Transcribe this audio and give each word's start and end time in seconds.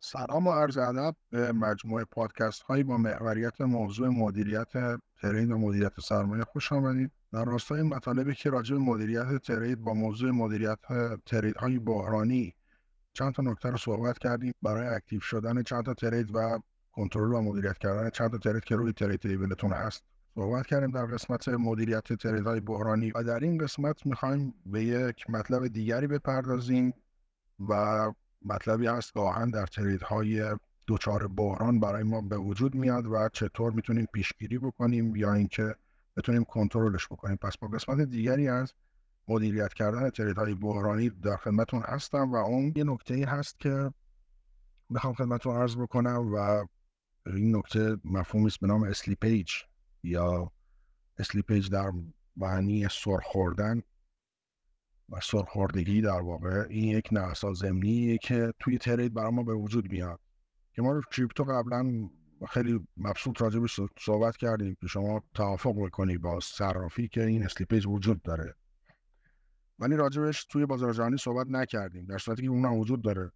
سلام 0.00 0.46
و 0.46 0.52
عرض 0.52 0.78
ادب 0.78 1.16
به 1.30 1.52
مجموعه 1.52 2.04
پادکست 2.04 2.62
هایی 2.62 2.82
با 2.82 2.96
محوریت 2.96 3.60
موضوع 3.60 4.08
مدیریت 4.08 4.72
trade 5.22 5.50
و 5.50 5.58
مدیریت 5.58 6.00
سرمایه 6.00 6.44
خوش 6.44 6.72
آمدید. 6.72 7.10
در 7.32 7.44
راستای 7.44 7.82
مطالبی 7.82 8.34
که 8.34 8.50
راجع 8.50 8.74
به 8.74 8.80
مدیریت 8.80 9.36
trade 9.36 9.78
با 9.78 9.94
موضوع 9.94 10.30
مدیریت 10.30 10.78
trade 11.26 11.56
های 11.56 11.78
بحرانی 11.78 12.54
چند 13.12 13.34
تا 13.34 13.42
نکته 13.42 13.70
رو 13.70 13.76
صحبت 13.76 14.18
کردیم. 14.18 14.54
برای 14.62 14.86
active 14.88 15.20
شدن 15.20 15.62
چند 15.62 15.84
تا 15.84 15.94
trade 15.94 16.36
و 16.36 16.58
کنترل 16.92 17.34
و 17.34 17.40
مدیریت 17.40 17.78
کردن 17.78 18.10
چند 18.10 18.30
تا 18.30 18.38
trade 18.38 18.64
که 18.64 18.76
روی 18.76 18.92
trade 18.92 19.20
table 19.20 19.52
تون 19.52 19.72
هست. 19.72 20.11
صحبت 20.34 20.66
کردیم 20.66 20.90
در 20.90 21.06
قسمت 21.06 21.48
مدیریت 21.48 22.12
trade 22.12 22.46
های 22.46 22.60
بحرانی 22.60 23.12
و 23.14 23.22
در 23.22 23.38
این 23.38 23.58
قسمت 23.58 24.06
می‌خوایم 24.06 24.54
به 24.66 24.84
یک 24.84 25.30
مطلب 25.30 25.66
دیگری 25.66 26.06
بپردازیم 26.06 26.94
و 27.68 28.12
مطلبی 28.44 28.86
هست 28.86 29.14
گاهاً 29.14 29.50
در 29.50 29.66
trade 29.66 30.02
های 30.02 30.56
دچار 30.86 31.28
بحران 31.28 31.80
برای 31.80 32.02
ما 32.02 32.20
به 32.20 32.36
وجود 32.36 32.74
میاد 32.74 33.06
و 33.06 33.28
چطور 33.32 33.72
می‌تونیم 33.72 34.06
پیشگیری 34.12 34.58
بکنیم 34.58 35.16
یا 35.16 35.34
اینکه 35.34 35.74
بتونیم 36.16 36.44
کنترلش 36.44 37.06
بکنیم. 37.06 37.36
پس 37.36 37.56
با 37.56 37.68
قسمت 37.68 38.00
دیگری 38.00 38.48
از 38.48 38.72
مدیریت 39.28 39.74
کردن 39.74 40.10
trade 40.10 40.36
های 40.36 40.54
بحرانی 40.54 41.10
در 41.10 41.36
خدمتتون 41.36 41.82
هستم 41.82 42.32
و 42.32 42.36
اون 42.36 42.72
یه 42.76 42.84
نکته 42.84 43.14
ای 43.14 43.24
هست 43.24 43.60
که 43.60 43.90
بخوام 44.94 45.14
خدمتتون 45.14 45.56
عرض 45.56 45.76
بکنم 45.76 46.34
و 46.34 46.66
این 47.26 47.56
نکته 47.56 47.96
مفهومی 48.04 48.46
است 48.46 48.60
به 48.60 48.66
نام 48.66 48.82
slippage. 48.82 49.52
یا 50.02 50.52
slippage 51.18 51.70
در 51.70 51.92
معنی 52.36 52.88
سرخوردن 52.88 53.82
و 55.08 55.20
سرخوردگی 55.22 56.00
در 56.00 56.20
واقع 56.20 56.66
این 56.70 56.84
یک 56.84 57.08
نقصان 57.12 57.52
زمانیه 57.52 58.18
که 58.18 58.52
توی 58.58 58.78
trade 58.78 59.14
برای 59.14 59.30
ما 59.30 59.42
به 59.42 59.54
وجود 59.54 59.92
میاد. 59.92 60.20
که 60.74 60.82
ما 60.82 60.92
تو 60.92 61.02
crypto 61.12 61.44
قبلا 61.44 62.10
خیلی 62.48 62.86
مبسوط 62.96 63.42
راجبش 63.42 63.80
صحبت 63.98 64.36
کردیم 64.36 64.76
که 64.80 64.86
شما 64.86 65.22
توافق 65.34 65.74
بکنید 65.86 66.20
با 66.20 66.40
صرافی 66.40 67.08
که 67.08 67.24
این 67.24 67.44
slippage 67.44 67.86
وجود 67.86 68.22
داره. 68.22 68.54
ولی 69.78 69.96
راجبش 69.96 70.44
توی 70.44 70.66
بازار 70.66 70.92
جهانی 70.92 71.16
صحبت 71.16 71.46
نکردیم 71.50 72.06
در 72.06 72.18
صورتی 72.18 72.42
که 72.42 72.48
اون 72.48 72.64
وجود 72.64 73.02
داره 73.02 73.32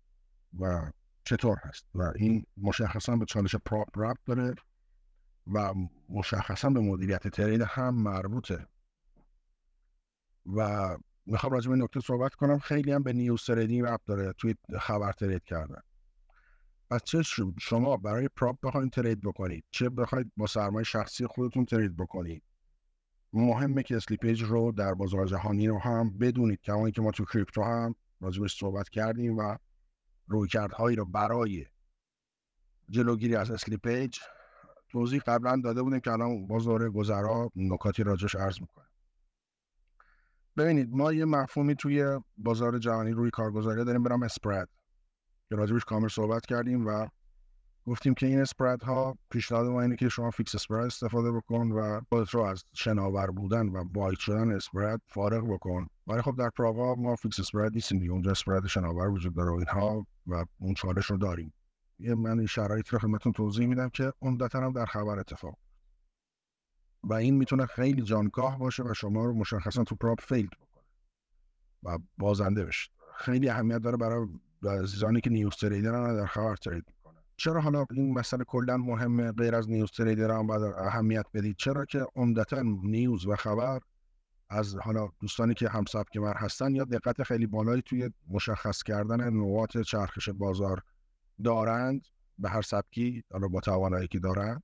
و 0.61 0.91
چطور 1.25 1.59
هست 1.63 1.87
و 1.95 2.13
این 2.17 2.47
مشخصا 2.57 3.17
به 3.17 3.25
چالش 3.25 3.57
prop 3.57 3.89
ربط 3.97 4.17
داره. 4.27 4.55
و 5.53 5.75
مشخصا 6.09 6.71
به 6.71 6.81
مدیریت 6.81 7.29
trade 7.29 7.61
هم 7.61 7.95
مربوطه. 7.95 8.67
و 10.57 10.97
می‌خوام 11.27 11.53
راجع 11.53 11.71
به 11.71 11.77
نکته 11.77 12.01
صحبت 12.01 12.35
کنم. 12.35 12.59
خیلی 12.59 12.93
هم 12.93 13.03
به 13.03 13.13
news 13.13 13.45
trading 13.45 13.87
ربط 13.87 14.01
داره. 14.07 14.33
توی 14.33 14.55
خبر 14.81 15.13
trade 15.13 15.45
کردن. 15.45 15.81
پس 16.91 17.03
چه 17.05 17.23
شما 17.59 17.97
برای 17.97 18.29
prop 18.29 18.59
بخواید 18.63 18.93
trade 18.93 19.21
بکنید. 19.21 19.65
چه 19.71 19.89
بخواید 19.89 20.33
با 20.37 20.47
سرمایه 20.47 20.85
شخصی 20.85 21.27
خودتون 21.27 21.65
trade 21.65 21.97
بکنید. 21.97 22.43
مهمه 23.33 23.83
که 23.83 23.97
slippage 23.97 24.43
رو 24.43 24.73
در 24.73 24.95
بازار 24.95 25.27
جهانی 25.27 25.69
رو 25.69 25.79
هم 25.79 26.19
بدونید. 26.19 26.61
که 26.61 26.93
که 26.95 27.03
ما 27.03 27.11
تو 27.11 27.25
crypto 27.25 27.63
هم 27.63 27.95
راجبش 28.21 28.59
صحبت 28.59 28.89
کردیم 28.89 29.39
و 29.39 29.57
رویکردهایی 30.27 30.97
رو 30.97 31.05
برای 31.05 31.67
جلوگیری 32.91 33.37
از 33.37 33.51
slippage 33.51 34.19
توضیح 34.97 35.21
قبلا 35.27 35.61
داده 35.65 35.83
بودیم 35.83 36.01
که 36.01 36.13
الان 36.13 36.47
باز 36.47 36.91
گذرا 36.91 37.51
نکاتی 37.57 38.03
راجبش 38.03 38.35
عرض 38.35 38.61
می‌کنه 38.61 38.87
ببینید 40.57 40.89
ما 40.93 41.13
یه 41.13 41.25
مفهومی 41.25 41.75
توی 41.75 42.21
بازار 42.39 42.79
جهانی 42.79 43.11
روی 43.11 43.31
کارگزاری 43.31 43.85
داریم 43.85 44.03
به 44.03 44.09
نام 44.09 44.23
spread. 44.23 44.69
که 45.49 45.57
راجبش 45.57 45.85
کامل 45.85 46.09
صحبت 46.09 46.47
کردیم 46.47 46.87
و 46.87 47.09
گفتیم 47.87 48.15
که 48.15 48.27
این 48.27 48.41
spread 48.41 48.83
ها 48.83 49.19
پیشنهاد 49.31 49.67
ما 49.67 49.83
اینه 49.83 49.97
که 49.97 50.09
شما 50.09 50.31
fix 50.31 50.55
spread 50.55 50.87
استفاده 50.87 51.33
بکن 51.33 51.73
و 51.73 52.01
خودت 52.09 52.31
رو 52.31 52.41
از 52.41 52.65
شناور 52.73 53.31
بودن 53.31 53.69
و 53.69 53.85
wide 53.85 54.19
شدن 54.19 54.53
spread 54.53 55.01
فارغ 55.07 55.53
بکن. 55.53 55.87
ولی 56.07 56.23
خب 56.23 56.37
در 56.39 56.51
prop 56.51 56.86
ها 56.86 56.95
ما 56.95 57.17
fix 57.17 57.41
spread 57.41 57.75
نیستیم 57.75 57.99
دیگه 57.99 58.13
اونجا 58.13 58.31
spread 58.31 58.67
شناور 58.67 59.09
وجود 59.09 59.35
داره 59.35 59.51
و 59.51 59.55
اینها 59.55 60.07
و 60.27 60.45
اون 60.59 60.75
چالش 60.75 61.07
رو 61.07 61.17
داریم. 61.17 61.53
یه 61.99 62.15
من 62.15 62.39
این 62.39 62.47
شرایط 62.47 62.89
رو 62.89 62.99
خدمتتون 62.99 63.33
توضیح 63.33 63.67
میدم 63.67 63.89
که 63.89 64.13
عمدتا 64.23 64.61
هم 64.61 64.73
در 64.73 64.87
خبر 64.87 65.19
اتفاق. 65.19 65.59
و 67.03 67.15
این 67.15 67.35
می‌تونه 67.35 67.67
خیلی 67.67 68.03
جانکاه 68.03 68.59
باشه 68.59 68.83
و 68.83 68.95
شما 68.95 69.25
رو 69.25 69.35
مشخصا 69.35 69.85
تو 69.85 69.95
prop 69.95 70.21
failed 70.21 70.51
بکنه. 70.51 70.85
و 71.83 71.99
بازنده 72.19 72.65
بشید. 72.65 72.91
خیلی 73.17 73.49
اهمیت 73.49 73.79
داره 73.79 73.97
برای 73.97 74.27
عزیزانی 74.63 75.21
که 75.21 75.31
news 75.31 75.57
trader 75.57 76.15
در 76.15 76.27
خبر 76.27 76.57
trade 76.57 76.85
می‌کنن. 76.89 77.23
چرا 77.37 77.61
حالا 77.61 77.87
این 77.91 78.19
مسئله 78.19 78.45
کلا 78.45 78.77
مهمه 78.77 79.33
غیر 79.33 79.55
از 79.55 79.71
news 79.71 79.91
trader 79.91 80.31
هم 80.31 80.47
باید 80.47 80.63
اهمیت 80.63 81.27
بدید؟ 81.35 81.57
چرا 81.57 81.85
که 81.85 82.07
عمدتا 82.17 82.63
news 82.63 83.27
و 83.27 83.37
خبر 83.37 83.81
از 84.51 84.77
حالا 84.77 85.09
دوستانی 85.21 85.55
که 85.55 85.69
هم 85.69 85.85
سبک 85.89 86.17
من 86.17 86.33
هستن 86.37 86.75
یا 86.75 86.85
دقت 86.85 87.23
خیلی 87.23 87.47
بالایی 87.47 87.83
توی 87.83 88.11
مشخص 88.29 88.83
کردن 88.83 89.31
نقاط 89.31 89.79
چرخش 89.79 90.29
بازار 90.29 90.83
دارند 91.45 92.07
به 92.39 92.49
هر 92.49 92.63
سبکی 92.63 93.25
حالا 93.33 93.49
با 93.49 93.61
توانایی 93.61 94.09
که 94.09 94.19
دارند. 94.19 94.63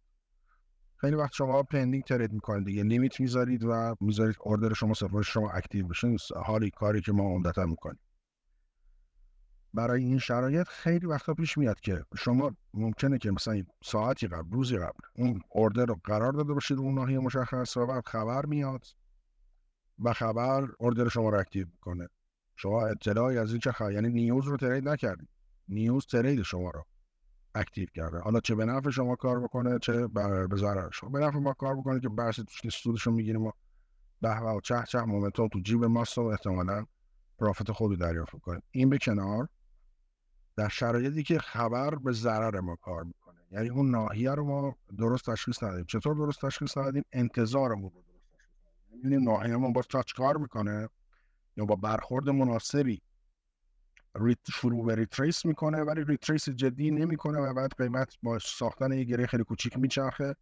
خیلی 0.96 1.16
وقت 1.16 1.32
شما 1.32 1.62
pending 1.62 2.04
trade 2.04 2.32
می‌کنید 2.32 2.66
دیگه 2.66 2.82
limit 2.82 3.20
می‌ذارید 3.20 3.64
و 3.64 3.96
می‌ذارید 4.00 4.36
order 4.40 4.72
شما 4.72 4.94
سفارش 4.94 5.32
شما 5.32 5.50
active 5.50 5.86
بشه. 5.86 6.16
حالی 6.44 6.70
کاری 6.70 7.00
که 7.00 7.12
ما 7.12 7.22
عمدتا 7.22 7.66
می‌کنیم. 7.66 8.00
برای 9.74 10.04
این 10.04 10.18
شرایط 10.18 10.68
خیلی 10.68 11.06
وقتا 11.06 11.34
پیش 11.34 11.58
میاد 11.58 11.80
که 11.80 12.04
شما 12.18 12.56
ممکنه 12.74 13.18
که 13.18 13.30
مثلا 13.30 13.62
ساعتی 13.84 14.26
قبل 14.26 14.50
روزی 14.50 14.76
قبل 14.78 15.00
اون 15.16 15.40
order 15.48 15.84
رو 15.84 16.00
قرار 16.04 16.32
داده 16.32 16.52
باشید 16.52 16.78
اون 16.78 16.94
ناحیه 16.94 17.18
مشخص 17.18 17.76
و 17.76 17.86
بعد 17.86 18.06
خبر 18.06 18.46
میاد 18.46 18.86
و 19.98 20.12
خبر 20.12 20.68
order 20.78 21.08
شما 21.08 21.28
رو 21.28 21.38
active 21.38 21.66
کنه 21.80 22.08
شما 22.56 22.86
اطلاعی 22.86 23.38
از 23.38 23.50
این 23.50 23.60
چه 23.60 23.72
خبر؟ 23.72 23.92
یعنی 23.92 24.08
news 24.08 24.44
رو 24.44 24.56
trade 24.56 24.88
نکردید. 24.88 25.28
news 25.72 26.06
trade 26.06 26.42
شما 26.42 26.70
رو 26.70 26.84
active 27.54 27.88
کرده. 27.94 28.18
حالا 28.18 28.40
چه 28.40 28.54
به 28.54 28.64
نفع 28.64 28.90
شما 28.90 29.16
کار 29.16 29.40
بکنه 29.40 29.78
چه 29.78 30.06
به 30.06 30.56
ضرر 30.56 30.90
شما. 30.90 31.10
به 31.10 31.18
نفع 31.18 31.38
ما 31.38 31.52
کار 31.52 31.76
بکنه 31.76 32.00
که 32.00 32.08
بحث 32.08 32.40
توش 32.40 32.76
سودش 32.76 33.02
رو 33.02 33.12
می‌گیریم 33.12 33.42
و 33.42 33.52
به‌به 34.20 34.40
و 34.40 34.60
چه‌چه 34.60 35.00
momentum 35.00 35.48
تو 35.48 35.60
جیب 35.60 35.84
ماست 35.84 36.18
و 36.18 36.20
احتمالا 36.20 36.86
profit 37.38 37.72
خودی 37.72 37.96
دریافت 37.96 38.40
کنه 38.40 38.62
این 38.70 38.90
به 38.90 38.98
کنار 38.98 39.48
در 40.56 40.68
شرایطی 40.68 41.22
که 41.22 41.38
خبر 41.38 41.94
به 41.94 42.12
ضرر 42.12 42.60
ما 42.60 42.76
کار 42.76 43.04
می‌کنه. 43.04 43.40
یعنی 43.50 43.68
اون 43.68 43.90
ناحیه 43.90 44.30
رو 44.30 44.44
ما 44.44 44.76
درست 44.98 45.30
تشخیص 45.30 45.62
ندادیم. 45.62 45.84
چطور 45.84 46.14
درست 46.14 46.40
تشخیص 46.40 46.78
ندادیم؟ 46.78 47.02
انتظارمون 47.12 47.90
رو 47.94 48.02
درست 48.02 48.32
تشخیص 48.32 48.60
ندادیم. 48.66 49.10
یعنی 49.10 49.24
ناحیه 49.24 49.56
ما 49.56 49.70
با 49.70 49.82
touch 49.82 50.12
کار 50.12 50.36
می‌کنه 50.36 50.88
یا 51.56 51.64
با 51.64 51.76
برخورد 51.76 52.28
مناسبی 52.28 53.02
شروع 54.52 54.86
به 54.86 54.94
retrace 54.94 55.46
می‌کنه 55.46 55.78
ولی 55.82 56.04
retrace 56.04 56.48
جدی 56.48 56.90
نمی‌کنه 56.90 57.38
و 57.38 57.54
بعد 57.54 57.70
قیمت 57.78 58.14
با 58.22 58.38
ساختن 58.38 58.92
یه 58.92 59.04
گره 59.04 59.26
خیلی 59.26 59.44
کوچیک 59.44 59.78
میچرخه 59.78 60.34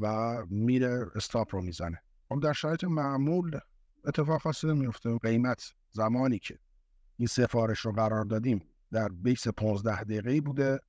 و 0.00 0.36
میره 0.46 1.06
stop 1.14 1.54
رو 1.54 1.62
می‌زنه. 1.62 2.02
خب 2.28 2.40
در 2.42 2.52
شرایط 2.52 2.84
معمول 2.84 3.58
اتفاق 4.04 4.40
خاصی 4.40 4.66
نمیفته 4.66 5.18
قیمت 5.18 5.72
زمانی 5.90 6.38
که 6.38 6.58
این 7.16 7.26
سفارش 7.26 7.80
رو 7.80 7.92
قرار 7.92 8.24
دادیم 8.24 8.60
در 8.92 9.08
base 9.08 9.48
15 9.48 10.04
دقیقه 10.04 10.40
بوده. 10.40 10.80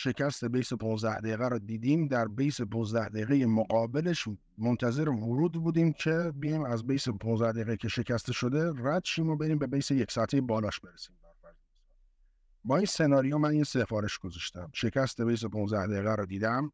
شکست 0.00 0.44
base 0.44 0.72
15 0.72 1.20
دقیقه 1.20 1.48
رو 1.48 1.58
دیدیم. 1.58 2.08
در 2.08 2.28
base 2.28 2.60
15 2.60 3.08
دقیقه 3.08 3.46
مقابلش 3.46 4.28
منتظر 4.58 5.08
ورود 5.08 5.52
بودیم 5.52 5.92
که 5.92 6.32
بیایم 6.36 6.64
از 6.64 6.86
بیس 6.86 7.08
15 7.08 7.52
دقیقه 7.52 7.76
که 7.76 7.88
شکسته 7.88 8.32
شده 8.32 8.72
رد 8.76 9.04
شیم 9.04 9.28
و 9.30 9.36
بریم 9.36 9.58
به 9.58 9.66
بیس 9.66 9.90
یک 9.90 10.10
ساعته 10.12 10.40
بالاش 10.40 10.80
برسیم. 10.80 11.16
با 12.64 12.76
این 12.76 12.86
سناریو 12.86 13.38
من 13.38 13.50
این 13.50 13.64
سفارش 13.64 14.18
گذاشتم. 14.18 14.70
شکست 14.74 15.22
بیس 15.22 15.44
15 15.44 15.86
دقیقه 15.86 16.14
رو 16.14 16.26
دیدم. 16.26 16.72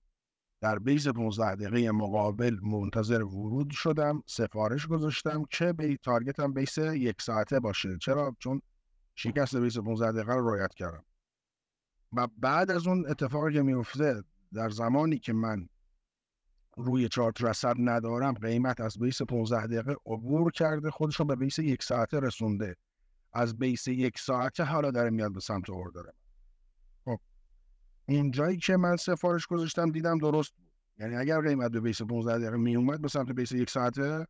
در 0.60 0.78
بیس 0.78 1.08
15 1.08 1.54
دقیقه 1.54 1.92
مقابل 1.92 2.58
منتظر 2.62 3.22
ورود 3.22 3.70
شدم. 3.70 4.22
سفارش 4.26 4.86
گذاشتم 4.86 5.44
که 5.50 5.72
به 5.72 5.96
تارگتم 5.96 6.52
بیس 6.52 6.78
یک 6.78 7.22
ساعته 7.22 7.60
باشه. 7.60 7.98
چرا؟ 7.98 8.36
چون 8.38 8.62
شکست 9.14 9.56
بیس 9.56 9.78
15 9.78 10.12
دقیقه 10.12 10.34
رو 10.34 10.48
رعایت 10.48 10.74
کردم. 10.74 11.04
و 12.16 12.28
بعد 12.38 12.70
از 12.70 12.86
اون 12.86 13.06
اتفاقی 13.10 13.52
که 13.52 13.62
میفته 13.62 14.22
در 14.54 14.70
زمانی 14.70 15.18
که 15.18 15.32
من 15.32 15.68
روی 16.76 17.08
چارت 17.08 17.42
رسد 17.42 17.74
ندارم 17.78 18.34
قیمت 18.34 18.80
از 18.80 18.98
بیس 18.98 19.22
15 19.22 19.66
دقیقه 19.66 19.96
عبور 20.06 20.52
کرده 20.52 20.90
خودش 20.90 21.16
رو 21.16 21.24
به 21.24 21.36
بیس 21.36 21.58
یک 21.58 21.82
ساعته 21.82 22.20
رسونده. 22.20 22.76
از 23.32 23.58
بیس 23.58 23.88
یک 23.88 24.18
ساعته 24.18 24.64
حالا 24.64 24.90
داره 24.90 25.10
میاد 25.10 25.32
به 25.32 25.40
سمت 25.40 25.70
اوردر 25.70 26.02
خب 27.04 27.18
اینجایی 28.06 28.56
که 28.56 28.76
من 28.76 28.96
سفارش 28.96 29.46
گذاشتم 29.46 29.90
دیدم 29.90 30.18
درست 30.18 30.54
بود. 30.54 30.70
یعنی 30.98 31.16
اگر 31.16 31.40
قیمت 31.40 31.70
به 31.70 31.80
بیس 31.80 32.02
15 32.02 32.38
دقیقه 32.38 32.56
می 32.56 32.76
اومد 32.76 33.00
به 33.00 33.08
سمت 33.08 33.32
بیس 33.32 33.52
یک 33.52 33.70
ساعته 33.70 34.26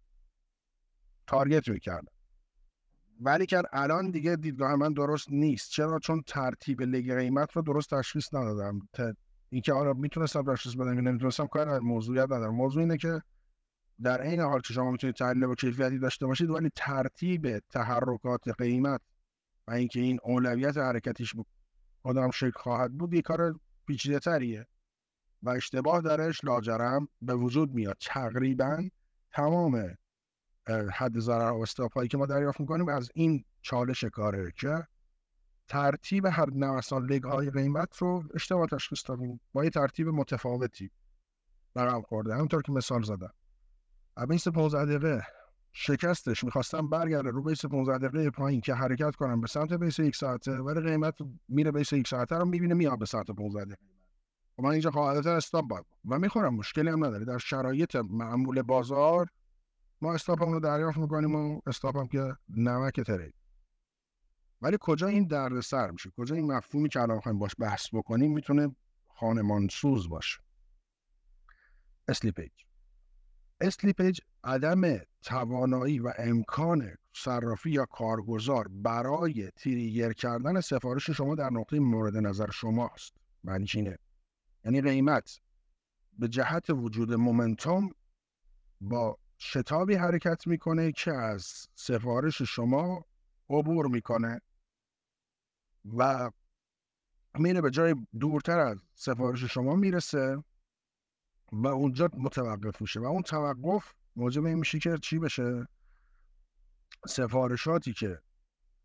تارگت 1.27 1.69
می‌کردم. 1.69 2.14
ولی 3.21 3.47
که 3.47 3.63
الان 3.73 4.11
دیگه 4.11 4.37
دیدگاه 4.37 4.77
من 4.77 4.93
درست 4.93 5.31
نیست. 5.31 5.71
چرا؟ 5.71 5.99
چون 5.99 6.23
ترتیب 6.27 6.83
لگ 6.83 7.15
قیمت 7.15 7.53
رو 7.53 7.63
درست 7.63 7.95
تشخیص 7.95 8.35
ندادم. 8.35 8.89
اینکه 9.51 9.73
آره 9.73 9.93
می‌تونستم 9.93 10.53
تشخیص 10.53 10.75
بدم 10.75 10.95
یا 10.95 11.01
نمی‌تونستم 11.01 11.47
کار 11.47 11.79
موضوعیت 11.79 12.25
ندارم. 12.25 12.55
موضوع 12.55 12.83
اینه 12.83 12.97
که 12.97 13.23
در 14.03 14.23
این 14.23 14.41
حال 14.41 14.61
که 14.61 14.73
شما 14.73 14.91
می‌تونید 14.91 15.17
تحلیل 15.17 15.47
با 15.47 15.55
کیفیتی 15.55 15.99
داشته 15.99 16.27
باشید 16.27 16.51
ولی 16.51 16.71
ترتیب 16.77 17.59
تحرکات 17.59 18.49
قیمت 18.59 19.01
و 19.69 19.73
اینکه 19.73 20.01
این 20.01 20.19
اولویت 20.23 20.77
حرکتیش 20.77 21.35
آدم 22.03 22.31
شکل 22.31 22.51
خواهد 22.61 22.93
بود 22.93 23.15
یه 23.15 23.23
کار 23.23 23.55
پیچیده 23.87 24.19
تریه. 24.19 24.67
و 25.43 25.49
اشتباه 25.51 26.01
درش 26.01 26.45
لاجرم 26.45 27.09
به 27.23 27.35
وجود 27.35 27.75
میاد. 27.75 27.97
تقریبا 28.01 28.89
تمام 29.33 29.97
حد 30.69 31.19
ضرر 31.19 31.53
و 31.53 31.61
استاپ 31.61 32.07
که 32.07 32.19
ما 32.19 32.27
دریافت 32.27 32.61
می‌کنیم 32.61 32.89
از 32.89 33.11
این 33.15 33.45
چالش 33.63 34.05
کاره 34.05 34.53
که 34.57 34.87
ترتیب 35.69 36.27
هر 36.27 36.51
نوسان 36.51 37.07
لگ 37.07 37.23
های 37.23 37.51
قیمت 37.51 37.97
رو 37.97 38.25
اشتباه 38.35 38.67
تشخیص 38.67 39.09
دادیم 39.09 39.41
با 39.53 39.65
یه 39.65 39.71
ترتیب 39.71 40.09
متفاوتی 40.09 40.91
برام 41.75 42.03
خورده. 42.03 42.35
همونطور 42.35 42.63
که 42.63 42.73
مثال 42.73 43.03
زدم. 43.03 43.33
بیس 44.29 44.49
15 44.49 44.85
دقیقه 44.85 45.27
شکستش 45.73 46.45
می‌خواستم 46.45 46.89
برگرده 46.89 47.31
رو 47.31 47.43
بیس 47.43 47.65
15 47.65 48.09
دقیقه 48.09 48.31
پایین 48.31 48.61
که 48.61 48.75
حرکت 48.75 49.17
کنم 49.17 49.41
به 49.41 49.47
سمت 49.47 49.73
بیس 49.73 49.99
یک 49.99 50.17
ساعته 50.17 50.53
ولی 50.53 50.81
قیمت 50.81 51.15
میره 51.49 51.73
بیس 51.73 51.93
یک 51.93 52.09
ساعته 52.09 52.37
رو 52.37 52.45
می‌بینه 52.45 52.75
میاد 52.75 52.99
به 52.99 53.07
سمت 53.07 53.31
15 53.31 53.65
دقیقه. 53.65 53.83
و 54.59 54.63
من 54.63 54.71
اینجا 54.71 54.91
قاعدتا 54.91 55.37
استاپ 55.37 55.69
باید 55.69 55.85
و 56.09 56.19
می‌خورم 56.19 56.55
مشکلی 56.55 56.89
هم 56.89 57.05
نداره. 57.05 57.25
در 57.25 57.39
شرایط 57.39 57.97
معمول 57.97 58.63
بازار 58.63 59.29
ما 60.05 60.15
استاپ 60.15 60.43
رو 60.43 60.61
دریافت 60.61 60.99
می‌کنیم 60.99 61.35
و 61.35 61.61
استاپ 61.67 61.97
هم 61.97 62.09
که 62.09 62.37
نمک 62.49 63.01
ترید. 63.01 63.35
ولی 64.63 64.79
کجا 64.81 65.07
این 65.07 65.27
درد 65.27 65.61
سر 65.61 65.91
میشه؟ 65.91 66.11
کجا 66.17 66.35
این 66.35 66.53
مفهومی 66.53 66.89
که 66.89 67.01
الان 67.01 67.21
می‌خواهیم 67.21 67.39
باهاش 67.39 67.55
بحث 67.59 67.87
بکنیم 67.93 68.33
می‌تونه 68.33 68.77
خانمانسوز 69.09 70.09
باشه؟ 70.09 70.41
slippage. 72.09 72.53
slippage 73.61 74.21
عدم 74.45 74.99
توانایی 75.23 75.99
و 75.99 76.13
امکان 76.19 76.97
صرافی 77.17 77.71
یا 77.71 77.85
کارگزار 77.85 78.69
برای 78.69 79.51
trigger 79.57 80.13
کردن 80.13 80.61
سفارش 80.61 81.11
شما 81.11 81.35
در 81.35 81.51
نقطه 81.51 81.79
مورد 81.79 82.17
نظر 82.17 82.51
شماست. 82.51 83.13
معنی 83.45 83.67
اینه. 83.75 83.99
یعنی 84.65 84.81
قیمت. 84.81 85.41
به 86.19 86.29
جهت 86.29 86.71
وجود 86.71 87.13
momentum 87.13 87.91
با 88.81 89.19
شتابی 89.39 89.95
حرکت 89.95 90.47
می‌کنه 90.47 90.93
که 90.93 91.13
از 91.13 91.69
سفارش 91.75 92.43
شما 92.43 93.05
عبور 93.51 93.87
می‌کنه 93.87 94.41
و 95.97 96.31
میره 97.39 97.61
به 97.61 97.71
جای 97.71 97.95
دورتر 98.21 98.59
از 98.59 98.79
سفارش 98.95 99.45
شما 99.45 99.75
می‌رسه 99.75 100.45
و 101.53 101.67
اونجا 101.67 102.09
متوقف 102.19 102.81
میشه 102.81 103.01
و 103.01 103.05
اون 103.05 103.23
توقف 103.23 103.93
موجب 104.17 104.45
این 104.45 104.59
میشه 104.59 104.79
که 104.79 104.99
چی 104.99 105.19
بشه؟ 105.19 105.69
سفارشاتی 107.07 107.93
که 107.93 108.21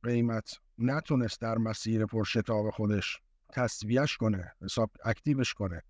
قیمت 0.04 0.60
نتونست 0.78 1.42
در 1.42 1.58
مسیر 1.58 2.06
پرشتاب 2.06 2.70
خودش 2.70 3.22
تصویهش 3.54 4.18
کنه 4.18 4.54
حساب 4.62 4.92
اکتیوش 5.04 5.54
کنه 5.54 5.84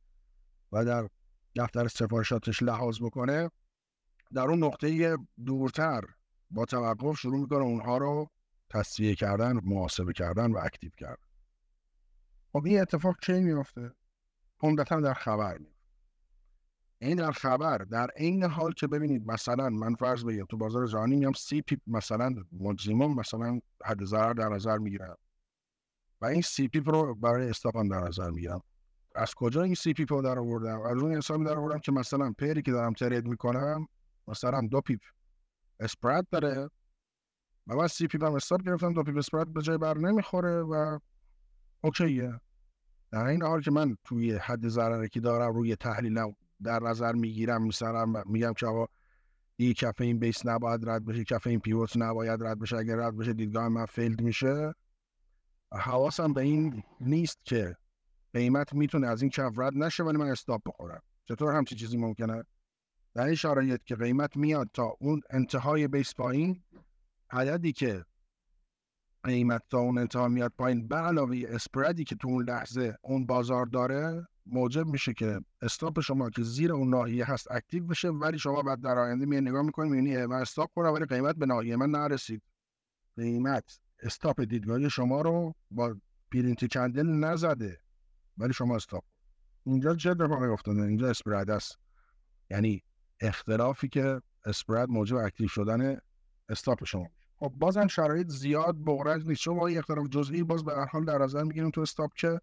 و 0.71 0.85
در 0.85 1.09
دفتر 1.55 1.87
سفارشاتش 1.87 2.63
لحاظ 2.63 3.01
بکنه 3.01 3.49
در 4.33 4.47
اون 4.47 4.63
نقطه 4.63 5.17
دورتر 5.45 6.01
با 6.51 6.65
توقف 6.65 7.17
شروع 7.17 7.39
می‌کنه 7.39 7.63
اونها 7.63 7.97
رو 7.97 8.29
تسویه 8.69 9.15
کردن 9.15 9.59
محاسبه 9.63 10.13
کردن 10.13 10.51
و 10.51 10.57
active 10.57 10.91
کردن. 10.97 11.23
خب 12.53 12.65
این 12.65 12.81
اتفاق 12.81 13.15
چه 13.21 13.39
میفته 13.39 13.91
عمدتا 14.61 14.99
در 14.99 15.13
خبر 15.13 15.57
میفته 15.57 15.79
این 17.01 17.17
در 17.17 17.31
خبر 17.31 17.77
در 17.77 18.07
عین 18.15 18.43
حال 18.43 18.71
که 18.71 18.87
ببینید 18.87 19.27
مثلا 19.27 19.69
من 19.69 19.95
فرض 19.95 20.25
بگم 20.25 20.45
تو 20.45 20.57
بازار 20.57 20.87
جهانی 20.87 21.15
میام 21.15 21.33
سی 21.33 21.61
pip 21.61 21.79
مثلا 21.87 22.35
ماکسیموم 22.51 23.19
مثلا 23.19 23.59
حد 23.85 24.03
ضرر 24.03 24.33
در 24.33 24.49
نظر 24.49 24.77
می‌گیرم. 24.77 25.17
و 26.21 26.25
این 26.25 26.41
سی 26.41 26.67
pip 26.67 26.89
رو 26.89 27.15
برای 27.15 27.49
stop 27.49 27.80
م 27.80 27.87
در 27.87 28.07
نظر 28.07 28.29
می‌گیرم. 28.29 28.61
از 29.15 29.33
کجا 29.35 29.63
این 29.63 29.75
سی 29.75 29.93
pip 29.93 30.13
رو 30.13 30.21
در 30.21 30.39
آوردم؟ 30.39 30.81
از 30.81 30.97
اون 30.97 31.13
حسابی 31.15 31.45
در 31.45 31.57
آوردم 31.57 31.79
که 31.79 31.91
مثلا 31.91 32.33
pair 32.37 32.56
ی 32.56 32.61
که 32.61 32.71
دارم 32.71 32.93
trade 32.93 33.27
می‌کنم 33.27 33.87
مثلا 34.29 34.67
دو 34.71 34.81
pip. 34.81 34.99
spread 35.79 36.27
داره. 36.31 36.69
و 37.67 37.75
من 37.75 37.87
سی 37.87 38.07
pip 38.07 38.23
هم 38.23 38.33
stop 38.33 38.61
گرفتم 38.63 38.93
دو 38.93 39.03
pip 39.03 39.17
spread 39.17 39.53
به 39.53 39.61
جایی 39.61 39.77
بر 39.77 39.97
نمی‌خوره 39.97 40.61
و 40.61 40.99
okay 41.81 42.20
ه. 42.20 42.39
در 43.11 43.25
این 43.25 43.43
حال 43.43 43.61
که 43.61 43.71
من 43.71 43.95
توی 44.03 44.31
حد 44.31 44.67
ضرری 44.67 45.09
که 45.09 45.19
دارم 45.19 45.53
روی 45.53 45.75
تحلیل 45.75 46.33
در 46.63 46.79
نظر 46.79 47.13
می‌گیرم 47.13 47.61
میسرم 47.61 48.23
میگم 48.25 48.53
که 48.53 48.65
آقا 48.65 48.85
این 49.55 49.73
کف 49.73 50.03
این 50.03 50.19
base 50.19 50.45
نباید 50.45 50.89
رد 50.89 51.05
بشه 51.05 51.23
کف 51.23 51.49
این 51.49 51.59
pivot 51.59 51.97
نباید 51.97 52.43
رد 52.43 52.59
بشه. 52.59 52.77
اگر 52.77 52.95
رد 52.95 53.17
بشه 53.17 53.33
دیدگاه 53.33 53.67
من 53.67 53.85
failed 53.85 54.21
میشه. 54.21 54.73
حواسم 55.71 56.33
به 56.33 56.41
این 56.41 56.83
نیست 57.01 57.37
که 57.43 57.75
قیمت 58.33 58.73
می‌تونه 58.73 59.07
از 59.07 59.21
این 59.21 59.31
کف 59.31 59.59
رد 59.59 59.73
نشه 59.75 60.03
ولی 60.03 60.17
من 60.17 60.27
stop 60.27 60.61
بخورم. 60.65 61.01
چطور 61.25 61.55
همچین 61.55 61.75
چیزی 61.75 61.97
ممکنه؟ 61.97 62.43
در 63.13 63.25
این 63.25 63.35
شرایط 63.35 63.83
که 63.83 63.95
قیمت 63.95 64.37
میاد 64.37 64.69
تا 64.73 64.95
اون 64.99 65.21
انتهای 65.29 65.87
base 65.87 66.15
پایین 66.15 66.63
عددی 67.31 67.73
که 67.73 68.05
قیمت 69.23 69.61
تا 69.69 69.79
اون 69.79 69.97
انتها 69.97 70.27
میاد 70.27 70.53
پایین 70.57 70.87
به 70.87 70.95
علاوه 70.95 71.37
spread 71.47 71.95
ی 71.95 72.03
که 72.03 72.15
تو 72.15 72.27
اون 72.27 72.49
لحظه 72.49 72.97
اون 73.01 73.25
بازار 73.25 73.65
داره 73.65 74.27
موجب 74.45 74.85
میشه 74.85 75.13
که 75.13 75.39
stop 75.61 75.99
شما 75.99 76.29
که 76.29 76.43
زیر 76.43 76.71
اون 76.73 76.89
ناحیه 76.89 77.25
هست 77.25 77.51
active 77.51 77.85
بشه 77.85 78.09
ولی 78.09 78.39
شما 78.39 78.61
بعد 78.61 78.81
در 78.81 78.97
آینده 78.99 79.25
می 79.25 79.41
نگاه 79.41 79.61
می‌کنید 79.61 79.91
می‌بینی 79.91 80.25
من 80.25 80.41
stop 80.41 80.69
کنم 80.75 80.93
ولی 80.93 81.05
قیمت 81.05 81.35
به 81.35 81.45
ناحیه 81.45 81.75
من 81.75 81.89
نرسید. 81.89 82.41
قیمت 83.17 83.79
stop 83.99 84.41
دیدگاهی 84.41 84.89
شما 84.89 85.21
رو 85.21 85.55
با 85.71 85.95
print 86.31 86.73
candle 86.73 87.07
نزده 87.07 87.79
ولی 88.37 88.53
شما 88.53 88.75
stop. 88.75 89.03
اینجا 89.63 89.95
چه 89.95 90.09
اتفاقی 90.09 90.47
افتاده؟ 90.47 90.81
اینجا 90.81 91.09
spread 91.09 91.49
است. 91.49 91.79
یعنی 92.49 92.83
اختلافی 93.21 93.89
که 93.89 94.21
spread 94.45 94.89
موجب 94.89 95.15
active 95.15 95.47
شدن 95.47 95.97
stop 96.49 96.85
شما. 96.85 97.09
خب 97.39 97.53
بازم 97.57 97.87
شرایط 97.87 98.27
زیاد 98.27 98.75
بغرج 98.85 99.27
نیست. 99.27 99.41
شما 99.41 99.67
این 99.67 99.77
اختلاف 99.77 100.07
جزئی 100.07 100.43
باز 100.43 100.65
به 100.65 100.73
هر 100.73 100.85
حال 100.85 101.05
در 101.05 101.17
نظر 101.17 101.43
می‌گیریم 101.43 101.71
تو 101.71 101.81
stop 101.81 102.13
که 102.13 102.41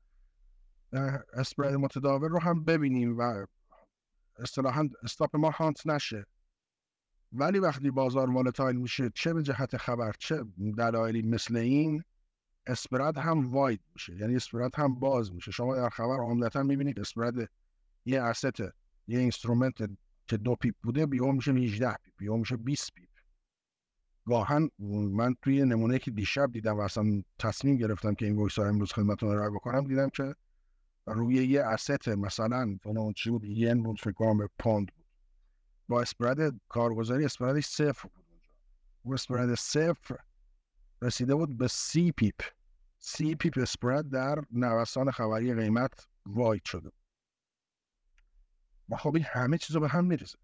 spread 1.32 1.74
متداول 1.74 2.28
رو 2.28 2.40
هم 2.40 2.64
ببینیم 2.64 3.18
و 3.18 3.46
اصطلاحا 4.38 4.88
stop 5.02 5.36
ما 5.36 5.50
hunt 5.50 5.86
نشه. 5.86 6.26
ولی 7.32 7.58
وقتی 7.58 7.90
بازار 7.90 8.30
volatile 8.30 8.76
میشه 8.76 9.10
چه 9.14 9.34
به 9.34 9.42
جهت 9.42 9.76
خبر 9.76 10.12
چه 10.18 10.44
دلایلی 10.78 11.22
مثل 11.22 11.56
این 11.56 12.04
spread 12.66 13.18
هم 13.18 13.52
wide 13.52 13.80
میشه. 13.94 14.16
یعنی 14.16 14.36
spread 14.36 14.74
هم 14.74 14.94
باز 14.94 15.32
میشه. 15.32 15.50
شما 15.50 15.76
در 15.76 15.88
خبر 15.88 16.16
عمدتا 16.16 16.62
می‌بینید 16.62 17.00
spread 17.00 17.50
یه 18.04 18.22
asset 18.22 18.60
یه 19.06 19.18
instrument 19.18 19.90
که 20.28 20.36
دو 20.36 20.54
pip 20.54 20.74
بوده 20.82 21.06
یهو 21.06 21.32
میشه 21.32 21.52
18 21.52 21.92
pip 21.92 22.14
یهو 22.18 22.36
میشه 22.36 22.56
20 22.56 22.94
pip. 22.94 23.08
گاهن 24.26 24.68
من 25.12 25.34
توی 25.42 25.64
نمونه 25.64 25.98
که 25.98 26.10
دیشب 26.10 26.52
دیدم 26.52 26.76
و 26.76 26.80
اصلا 26.80 27.22
تصمیم 27.38 27.76
گرفتم 27.76 28.14
که 28.14 28.26
این 28.26 28.38
voice 28.38 28.58
امروز 28.58 28.92
خدمتتون 28.92 29.36
رو 29.36 29.54
بکنم 29.54 29.84
دیدم 29.84 30.08
که 30.08 30.34
روی 31.06 31.34
یه 31.34 31.62
asset 31.62 32.08
مثلا 32.08 32.78
اون 32.84 33.12
چی 33.12 33.30
بود 33.30 33.44
ین 33.44 33.82
بود 33.82 34.00
فکر 34.00 34.12
کنم 34.12 34.48
پوند 34.58 34.86
بود. 34.96 35.06
با 35.88 36.02
spread 36.02 36.60
کارگزاری 36.68 37.24
spread 37.24 37.56
ش 37.56 37.66
صفر 37.66 38.08
بود 38.08 38.24
اونجا. 38.30 39.14
spread 39.14 39.54
صفر 39.54 40.16
رسیده 41.02 41.34
بود 41.34 41.58
به 41.58 41.68
سی 41.68 42.12
pip. 42.12 42.42
سی 42.98 43.34
pip 43.34 43.58
spread 43.58 44.10
در 44.10 44.38
نوسان 44.52 45.10
خبری 45.10 45.54
قیمت 45.54 46.08
wide 46.26 46.64
شده 46.64 46.90
و 48.88 48.96
خب 48.96 49.14
این 49.14 49.24
همه 49.28 49.58
چیز 49.58 49.76
رو 49.76 49.80
به 49.80 49.88
هم 49.88 50.04
میریزه. 50.04 50.38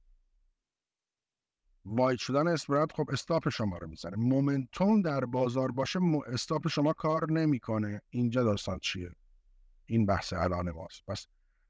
wide 1.84 2.18
شدن 2.18 2.48
spread 2.48 2.92
خب 2.92 3.10
stop 3.12 3.48
شما 3.48 3.78
رو 3.78 3.88
می‌زنه 3.88 4.16
momentum 4.16 5.02
در 5.02 5.24
بازار 5.24 5.72
باشه 5.72 6.00
stop 6.26 6.68
شما 6.68 6.92
کار 6.92 7.30
نمی‌کنه. 7.30 8.02
اینجا 8.10 8.42
داستان 8.42 8.78
چیه؟ 8.78 9.10
این 9.86 10.06
بحث 10.06 10.32
الان 10.32 10.70
ماست. 10.70 11.02
پس 11.06 11.26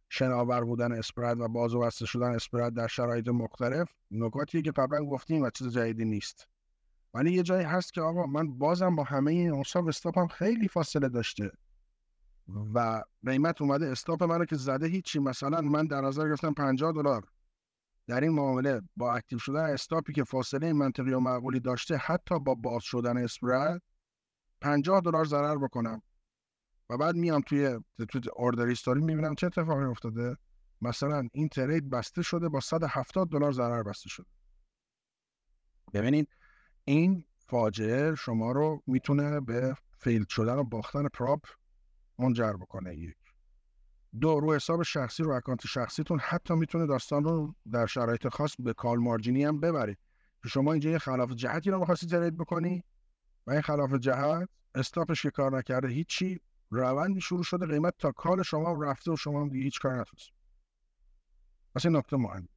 شناور 0.09 0.65
بودن 0.65 0.93
spread 0.93 1.41
و 1.41 1.49
باز 1.49 1.75
و 1.75 1.91
شدن 1.91 2.35
spread 2.35 2.75
در 2.75 2.87
شرایط 2.87 3.29
مختلف 3.29 3.93
نکاتیه 4.11 4.63
که 4.63 4.71
قبلا 4.71 5.05
گفتیم 5.05 5.43
و 5.43 5.51
چیز 5.51 5.69
جدیدی 5.69 6.05
نیست. 6.05 6.49
ولی 7.15 7.33
یه 7.33 7.43
جایی 7.43 7.65
هست 7.65 7.93
که 7.93 8.01
آقا 8.01 8.27
من 8.27 8.59
بازم 8.59 8.97
با 8.97 9.05
همه 9.05 9.31
این 9.31 9.51
اوصاف 9.51 9.87
استاپم 9.87 10.27
خیلی 10.27 10.69
فاصله 10.69 11.09
داشته. 11.09 11.51
و 12.49 13.03
قیمت 13.27 13.63
اومده. 13.63 13.89
استاپ 13.89 14.23
منو 14.23 14.45
که 14.45 14.57
زده 14.57 14.87
هیچی. 14.87 15.19
مثلا 15.19 15.61
من 15.61 15.87
در 15.87 16.01
نظر 16.01 16.29
گرفتم 16.29 16.55
50 16.55 16.93
دلار. 16.93 17.25
در 18.07 18.21
این 18.21 18.33
معامله 18.33 18.83
با 18.97 19.15
اکتیو 19.15 19.39
شدن 19.39 19.65
استاپی 19.65 20.13
که 20.13 20.25
فاصله 20.25 20.73
منطقی 20.73 21.13
و 21.13 21.21
معقولی 21.21 21.61
داشته 21.61 21.97
حتی 21.97 22.39
با 22.39 22.55
باز 22.55 22.83
شدن 22.83 23.17
اسپرد 23.17 23.83
50 24.61 25.01
دلار 25.01 25.25
ضرر 25.25 25.59
بکنم. 25.59 26.03
و 26.91 26.97
بعد 26.97 27.15
میام 27.15 27.41
توی 27.41 27.79
توی 28.09 28.23
اوردر 28.37 28.69
هیستوری 28.69 29.01
می‌بینم 29.01 29.35
چه 29.35 29.47
اتفاقی 29.47 29.85
افتاده. 29.85 30.37
مثلا 30.81 31.29
این 31.33 31.49
ترید 31.49 31.91
بسته 31.91 32.23
شده 32.23 32.49
با 32.49 32.61
170 32.61 33.29
دلار 33.29 33.53
ضرر 33.53 33.83
بسته 33.83 34.09
شده. 34.09 34.27
ببینید 35.95 36.29
این 36.85 37.25
فاجعه 37.37 38.15
شما 38.15 38.53
رو 38.53 38.83
می‌تونه 38.87 39.41
به 39.41 39.75
fail 39.99 40.25
شدن 40.29 40.55
و 40.55 40.65
باختن 40.65 41.09
prop 41.09 41.41
منجر 42.19 42.53
بکنه 42.53 42.97
یک. 42.97 43.17
دو 44.21 44.41
رو 44.41 44.55
حساب 44.55 44.83
شخصی 44.83 45.23
رو 45.23 45.33
account 45.33 45.67
شخصیتون. 45.67 46.19
حتی 46.19 46.55
می‌تونه 46.55 46.87
داستان 46.87 47.25
رو 47.25 47.55
در 47.73 47.87
شرایط 47.87 48.29
خاص 48.29 48.57
به 48.59 48.73
call 48.73 48.99
margin 48.99 49.38
ی 49.38 49.45
هم 49.45 49.61
ببرید 49.61 49.99
شما 50.47 50.73
اینجا 50.73 50.91
یه 50.91 50.99
خلاف 50.99 51.33
جهتی 51.33 51.71
رو 51.71 51.79
می‌خواستی 51.79 52.07
trade 52.07 52.37
بکنی 52.37 52.85
و 53.47 53.51
این 53.51 53.61
خلاف 53.61 53.95
جهت 53.95 54.49
stop 54.75 55.07
ش 55.07 55.23
که 55.23 55.31
کار 55.31 55.59
نکرده 55.59 55.89
هیچی 55.89 56.41
روندی 56.71 57.21
شروع 57.21 57.43
شده 57.43 57.67
قیمت 57.67 57.95
تا 57.99 58.13
call 58.13 58.43
شما 58.43 58.83
رفته 58.83 59.13
و 59.13 59.17
شما 59.17 59.41
هم 59.41 59.55
هیچ 59.55 59.81
کار 59.81 60.01
نتونست. 60.01 60.31
پس 61.75 61.87
این 61.87 61.97
نکته 61.97 62.17
مهم. 62.17 62.49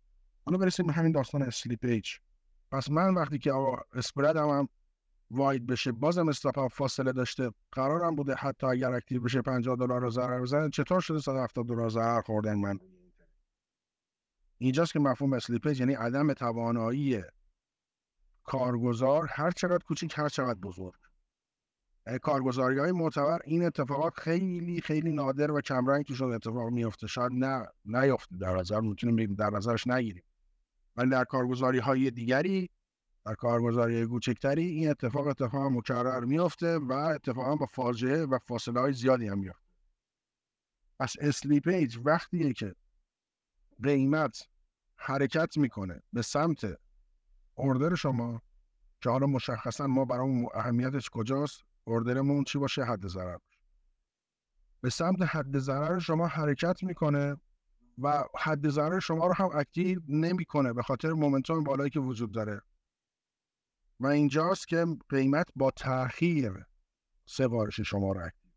حالا 0.46 0.58
برسیم 0.58 0.88
به 0.88 0.94
همین 0.94 1.12
داستان 1.12 1.42
slippage 1.42 2.10
پس 2.72 2.90
من 2.90 3.14
وقتی 3.14 3.40
که 3.40 3.54
spread 3.94 4.38
هم 4.38 4.70
wide 5.32 5.68
بشه. 5.68 5.92
بازم 5.92 6.28
stop 6.28 6.68
فاصله 6.68 7.12
داشته. 7.12 7.52
قرارم 7.72 8.16
بوده 8.16 8.36
حتی 8.36 8.68
اگر 8.68 8.94
active 8.94 9.22
بشه 9.22 9.42
50 9.42 9.76
دلار 9.76 10.02
رو 10.02 10.10
ضرر 10.10 10.42
بزنه. 10.42 10.70
چطور 10.70 11.00
شده 11.00 11.20
170 11.20 11.68
دلار 11.68 11.90
ضرر 11.90 12.22
خوردن 12.22 12.54
من؟ 12.54 12.80
اینجاست 14.58 14.94
که 14.94 15.00
مفهوم 15.00 15.34
slippage 15.34 15.80
یعنی 15.80 15.94
عدم 15.94 16.34
توانایی 16.34 17.22
کارگزار 18.44 19.28
هر 19.30 19.52
چقدر 19.52 19.84
کوچیک 19.88 20.14
هر 20.18 20.30
چقدر 20.30 20.60
بزرگ. 20.60 20.94
کارگزاری 22.22 22.80
های 22.80 22.92
معتبر 22.92 23.40
این 23.46 23.66
اتفاقات 23.66 24.14
خیلی 24.20 24.82
خیلی 24.82 25.12
نادر 25.12 25.52
و 25.52 25.62
کمرنگ 25.62 26.06
توشون 26.06 26.34
اتفاق 26.34 26.70
میفته 26.70 27.08
شاید 27.08 27.32
نه 27.32 27.68
نیفته 27.86 28.38
در 28.38 28.58
نظر 28.58 28.80
می‌تونیم 28.80 29.36
در 29.36 29.50
نظرش 29.50 29.88
نگیریم. 29.88 30.24
ولی 30.96 31.10
در 31.10 31.24
کارگزاری 31.24 31.80
های 31.80 32.12
دیگری 32.12 32.70
در 33.26 33.36
کارگزاری 33.36 34.06
کوچکتری 34.06 34.66
این 34.66 34.90
اتفاق 34.90 35.28
اتفاق 35.28 35.72
مکرر 35.72 36.26
میفته 36.26 36.78
و 36.78 36.92
اتفاقا 36.92 37.56
با 37.56 37.66
فاجعه 37.66 38.26
و 38.26 38.40
فاصله 38.48 38.80
های 38.80 38.94
زیادی 38.94 39.28
هم 39.28 39.40
میفته 39.40 39.66
پس 41.00 41.16
اسلیپیج 41.20 41.98
وقتیه 42.04 42.54
که 42.54 42.76
قیمت 43.84 44.48
حرکت 44.98 45.58
می‌کنه 45.58 46.02
به 46.14 46.22
سمت 46.22 46.78
اردر 47.58 47.96
شما 47.96 48.42
که 49.02 49.10
حالا 49.10 49.28
مشخصا 49.28 49.88
ما 49.88 50.06
برای 50.06 50.46
اهمیتش 50.54 51.10
کجاست 51.10 51.62
اردرمون 51.88 52.44
چی 52.44 52.58
باشه؟ 52.58 52.84
حد 52.84 53.08
ضرر 53.08 53.38
به 54.82 54.90
سمت 54.90 55.22
حد 55.22 55.60
ضرر 55.60 56.00
شما 56.00 56.28
حرکت 56.28 56.84
می‌کنه 56.84 57.38
و 57.98 58.24
حد 58.40 58.70
ضرر 58.70 59.00
شما 59.00 59.28
رو 59.28 59.34
هم 59.34 59.50
active 59.54 60.00
نمی‌کنه 60.08 60.74
به 60.74 60.82
خاطر 60.82 61.12
momentum 61.12 61.64
بالایی 61.64 61.90
که 61.90 62.00
وجود 62.00 62.32
داره. 62.32 62.62
و 64.00 64.08
اینجاست 64.08 64.68
که 64.68 64.86
قیمت 65.10 65.46
با 65.56 65.72
تاخیر 65.72 66.66
سفارش 67.26 67.80
شما 67.80 68.12
رو 68.12 68.22
active 68.26 68.52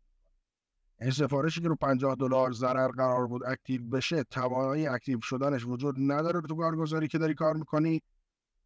این 1.01 1.11
سفارشی 1.11 1.61
که 1.61 1.67
رو 1.67 1.75
50 1.75 2.15
دلار 2.15 2.51
ضرر 2.51 2.87
قرار 2.87 3.27
بود 3.27 3.43
active 3.43 3.83
بشه 3.89 4.23
توانایی 4.23 4.87
active 4.87 5.21
شدنش 5.21 5.65
وجود 5.65 5.95
نداره. 5.99 6.41
تو 6.41 6.55
کارگزاری 6.55 7.07
که 7.07 7.17
داری 7.17 7.33
کار 7.33 7.53
می‌کنی 7.53 8.01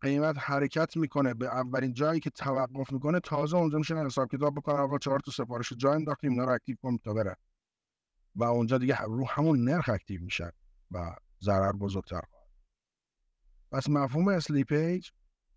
قیمت 0.01 0.35
حرکت 0.39 0.97
می‌کنه 0.97 1.33
به 1.33 1.45
اولین 1.45 1.93
جایی 1.93 2.19
که 2.19 2.29
توقف 2.29 2.91
می‌کنه 2.91 3.19
تازه 3.19 3.57
اونجا 3.57 3.77
میشه 3.77 3.95
حساب 3.95 4.29
کتاب 4.31 4.55
بکنه 4.55 4.75
آقا 4.75 4.97
چهار 4.97 5.19
تا 5.19 5.31
سفارش 5.31 5.73
جا 5.73 5.93
انداختیم 5.93 6.31
اینا 6.31 6.43
رو 6.43 6.51
active 6.51 6.75
کنیم 6.81 6.97
تا 6.97 7.13
بره 7.13 7.35
و 8.35 8.43
اونجا 8.43 8.77
دیگه 8.77 8.97
رو 9.01 9.27
همون 9.27 9.63
نرخ 9.69 9.89
active 9.89 10.21
میشن 10.21 10.51
و 10.91 11.15
ضرر 11.41 11.71
بزرگتر 11.71 12.21
پس 13.71 13.89
مفهوم 13.89 14.27
slippage 14.27 15.09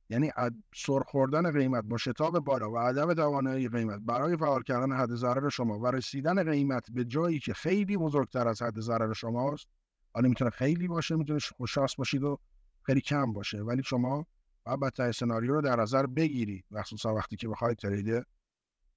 یعنی 0.09 0.31
سر 0.75 1.07
خوردن 1.07 1.53
قیمت 1.53 1.85
با 1.85 1.97
شتاب 1.97 2.39
بالا 2.39 2.71
و 2.71 2.79
عدم 2.79 3.15
توانایی 3.15 3.69
قیمت 3.69 4.01
برای 4.01 4.37
فعال 4.37 4.63
کردن 4.63 4.93
حد 4.93 5.15
ضرر 5.15 5.49
شما 5.49 5.79
و 5.79 5.87
رسیدن 5.87 6.51
قیمت 6.51 6.91
به 6.91 7.05
جایی 7.05 7.39
که 7.39 7.55
خیلی 7.55 7.97
بزرگتر 7.97 8.49
از 8.49 8.63
حد 8.63 8.81
ضرر 8.81 9.13
شماست 9.13 9.67
حالا 10.15 10.29
می‌تونه 10.29 10.51
خیلی 10.51 10.89
باشه 10.89 11.17
می‌تونه 11.17 11.39
خوششانس 11.57 11.95
باشید 11.95 12.23
و 12.23 12.39
خیلی 12.83 13.01
کم 13.01 13.33
باشه 13.33 13.59
ولی 13.59 13.83
شما 13.83 14.27
باید 14.65 14.81
بدتر 14.81 15.13
سناریو 15.13 15.53
رو 15.55 15.61
در 15.61 15.77
نظر 15.77 16.07
بگیرید 16.07 16.65
مخصوصا 16.71 17.15
وقتی 17.15 17.37
که 17.37 17.49
بخواید 17.49 17.79
trade 17.79 18.27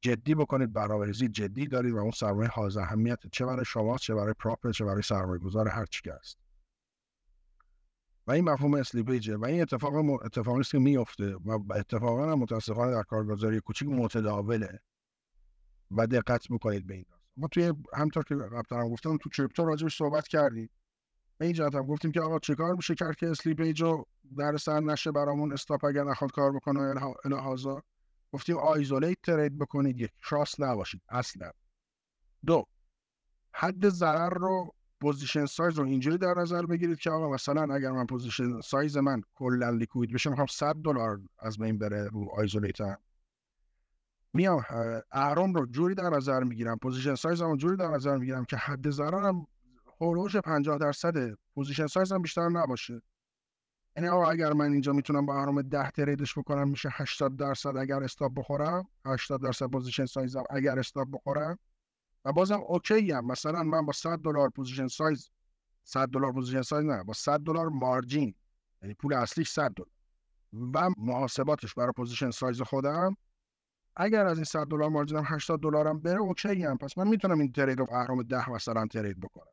جدی 0.02 0.36
بکنید 0.36 0.74
برنامه‌ریزی 0.74 1.28
جدی 1.28 1.68
دارید 1.68 1.94
و 1.94 1.98
اون 1.98 2.12
سرمایه 2.12 2.50
حائز 2.50 2.78
اهمیت 2.78 3.20
چه 3.32 3.46
برای 3.46 3.66
شما 3.66 3.98
چه 3.98 4.16
برای 4.16 4.34
prop 4.34 4.72
چه 4.72 4.86
برای 4.86 5.02
سرمایه 5.02 5.40
گذار 5.40 5.68
هر 5.68 5.86
چی 5.86 6.10
است 6.10 6.49
و 8.28 8.32
این 8.32 8.50
مفهوم 8.50 8.74
slippage 8.74 9.31
ه 9.31 9.38
و 9.38 9.46
این 9.46 9.62
اتفاق 9.62 9.96
م... 9.96 10.10
اتفاقی 10.10 10.60
است 10.60 10.72
که 10.72 10.80
میفته 10.80 11.36
و 11.36 11.74
اتفاقا 11.76 12.32
هم 12.32 12.40
متاسفانه 12.40 12.92
در 12.92 13.04
کارگزاری 13.04 13.60
کوچیک 13.60 13.88
متداوله 13.88 14.80
و 15.92 16.08
دقت 16.08 16.52
می‌کنید 16.52 16.88
به 16.88 16.94
این 16.94 17.06
ما 17.38 17.48
توی 17.48 17.74
همطور 17.94 18.24
که 18.24 18.36
قبلا 18.36 18.90
گفتم 18.90 19.18
تو 19.18 19.30
crypto 19.30 19.66
راجبش 19.66 19.98
صحبت 19.98 20.28
کردیم. 20.28 20.70
به 21.38 21.46
این 21.46 21.54
جهت 21.54 21.76
هم 21.76 21.86
گفتیم 21.86 22.12
که 22.12 22.22
آقا 22.22 22.40
چه 22.40 22.56
کار 22.56 22.76
میشه 22.76 22.96
کرد 22.96 23.16
که 23.16 23.30
slippage 23.30 23.82
رو 23.82 24.06
در 24.38 24.58
سر 24.58 24.80
نشه 24.80 25.12
برامون 25.12 25.54
stop 25.54 25.86
اگر 25.86 26.04
نخواد 26.04 26.32
کار 26.32 26.52
بکنه 26.52 27.02
الهازا؟ 27.26 27.84
گفتیم 28.32 28.58
isolated 28.58 29.18
trade 29.24 29.58
بکنید 29.58 30.00
یک 30.00 30.12
cross 30.30 30.60
نباشید 30.60 31.02
اصلا. 31.10 31.52
دو 32.46 32.66
حد 33.54 33.90
ضرر 33.90 34.30
رو 34.30 34.74
position 35.02 35.46
size 35.46 35.80
رو 35.80 35.86
اینجوری 35.86 36.18
در 36.18 36.34
نظر 36.38 36.66
بگیرید 36.66 37.00
که 37.00 37.12
آقا 37.12 37.30
مثلا 37.30 37.76
اگر 37.76 37.92
من 37.92 38.06
position 38.06 38.62
size 38.62 38.98
من 38.98 39.22
کلا 39.36 39.70
liquid 39.70 40.14
بشه 40.14 40.30
می‌خوام 40.30 40.48
100 40.48 40.76
دلار 40.76 41.20
از 41.40 41.58
بین 41.58 41.78
بره 41.78 42.08
رو 42.08 42.30
isolated. 42.30 42.98
میام 44.34 44.66
اهرم 45.12 45.54
رو 45.54 45.66
جوری 45.66 45.96
در 45.96 46.10
نظر 46.10 46.44
می‌گیرم 46.44 46.78
position 46.78 47.16
size 47.16 47.42
رو 47.42 47.58
جوری 47.58 47.78
در 47.78 47.88
نظر 47.88 48.18
می‌گیرم 48.18 48.46
که 48.46 48.58
حد 48.58 48.90
ضررم 48.90 49.48
حول 50.02 50.15
و 50.15 50.19
حوش 50.19 50.36
50 50.36 50.78
درصد 50.78 51.38
position 51.56 51.88
size 51.88 52.07
م 52.07 52.12
هم 52.12 52.22
بیشتر 52.22 52.50
نباشه. 52.50 53.02
یعنی 53.96 54.10
آقا 54.10 54.26
اگر 54.30 54.54
من 54.54 54.72
اینجا 54.72 54.94
می‌تونم 54.94 55.26
با 55.26 55.40
اهرم 55.40 55.62
10 55.62 55.92
trade 55.92 56.25
ش 56.25 56.38
بکنم 56.38 56.70
میشه 56.70 56.90
80 56.92 57.38
درصد 57.38 57.78
اگر 57.78 58.04
stop 58.04 58.32
بخورم 58.36 58.88
80 59.06 59.42
درصد 59.42 59.66
position 59.66 60.06
size 60.06 60.36
م 60.36 60.44
اگر 60.50 60.80
stop 60.80 61.08
بخورم. 61.12 61.60
و 62.26 62.32
بازم 62.34 62.60
okay 62.60 63.12
م. 63.12 63.26
مثلا 63.26 63.64
من 63.64 63.86
با 63.86 63.94
100 63.94 64.18
دلار 64.18 64.50
position 64.50 64.88
size 64.88 65.30
100 65.84 66.08
دلار 66.08 66.34
position 66.34 66.62
size 66.62 66.86
نه 66.86 67.04
با 67.04 67.14
100 67.14 67.40
دلار 67.40 67.70
margin 67.70 68.36
یعنی 68.82 68.94
پول 68.94 69.14
اصلیش 69.14 69.52
100 69.52 69.72
دلار. 69.72 69.90
و 70.74 70.90
محاسباتش 70.98 71.74
برای 71.74 71.92
position 71.96 72.32
size 72.32 72.62
خودم 72.62 73.18
اگر 73.96 74.26
از 74.26 74.38
این 74.38 74.44
100 74.44 74.66
دلار 74.66 74.90
مارجینم 74.90 75.24
80 75.26 75.60
دلارم 75.60 76.00
بره 76.00 76.20
okay 76.20 76.64
م. 76.64 76.78
پس 76.78 76.98
من 76.98 77.08
می‌تونم 77.08 77.40
این 77.40 77.52
trade 77.52 77.80
رو 77.80 77.88
اهرم 77.92 78.24
10 78.24 78.50
مثلا 78.50 78.88
trade 78.88 79.20
بکنم. 79.20 79.52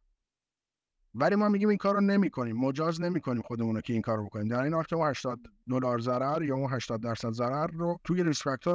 ولی 1.14 1.36
ما 1.36 1.48
میگیم 1.48 1.68
این 1.68 1.78
کارو 1.78 2.00
نمی‌کنیم. 2.00 2.56
مجاز 2.56 3.00
نمی‌کنیم 3.00 3.42
خودمون 3.42 3.80
که 3.80 3.92
این 3.92 4.02
کارو 4.02 4.26
بکنیم. 4.26 4.48
در 4.48 4.62
این 4.62 4.74
حال 4.74 4.84
که 4.84 4.96
80 4.96 5.40
دلار 5.70 5.98
ضرر 5.98 6.42
یا 6.42 6.54
اون 6.54 6.72
80 6.72 7.00
درصد 7.00 7.30
ضرر 7.30 7.66
رو 7.66 8.00
توی 8.04 8.24
ریسک 8.24 8.68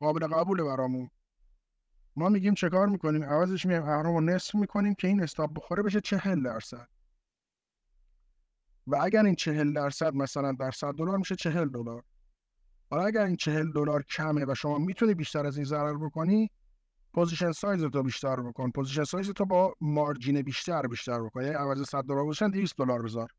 قابل 0.00 0.26
قبوله 0.26 0.64
برامون. 0.64 1.10
ما 2.16 2.28
میگیم 2.28 2.54
چه 2.54 2.68
کار 2.68 2.86
می‌کنیم؟ 2.88 3.24
عوضش 3.24 3.66
میایم 3.66 3.82
اهرام 3.82 4.14
رو 4.14 4.20
نصف 4.20 4.54
می‌کنیم 4.54 4.94
که 4.94 5.08
این 5.08 5.22
استاپ 5.22 5.54
بخوره 5.54 5.82
بشه 5.82 6.00
چهل 6.00 6.42
درصد. 6.42 6.88
و 8.86 8.96
اگر 8.96 9.24
این 9.24 9.34
چهل 9.34 9.72
درصد 9.72 10.14
مثلا 10.14 10.52
در 10.52 10.70
صد 10.70 10.92
دلار 10.92 11.18
میشه 11.18 11.36
چهل 11.36 11.68
دلار. 11.68 12.02
حالا 12.90 13.04
اگر 13.04 13.24
این 13.24 13.36
چهل 13.36 13.72
دلار 13.72 14.02
کمه 14.02 14.44
و 14.48 14.54
شما 14.54 14.78
می‌تونی 14.78 15.14
بیشتر 15.14 15.46
از 15.46 15.56
این 15.56 15.64
ضرر 15.64 15.98
بکنی 15.98 16.50
position 17.14 17.52
size 17.52 17.84
تو 17.84 18.02
بیشتر 18.02 18.36
بکن. 18.36 18.70
position 18.70 19.04
size 19.04 19.30
تو 19.30 19.44
با 19.44 19.74
margin 19.80 20.42
بیشتر 20.42 20.82
بیشتر 20.82 21.22
بکن. 21.22 21.42
یعنی 21.42 21.54
عوض 21.54 21.88
100 21.88 22.04
دلار 22.04 22.24
باشن 22.24 22.50
200 22.50 22.76
دلار 22.78 23.02
بذار. 23.02 23.30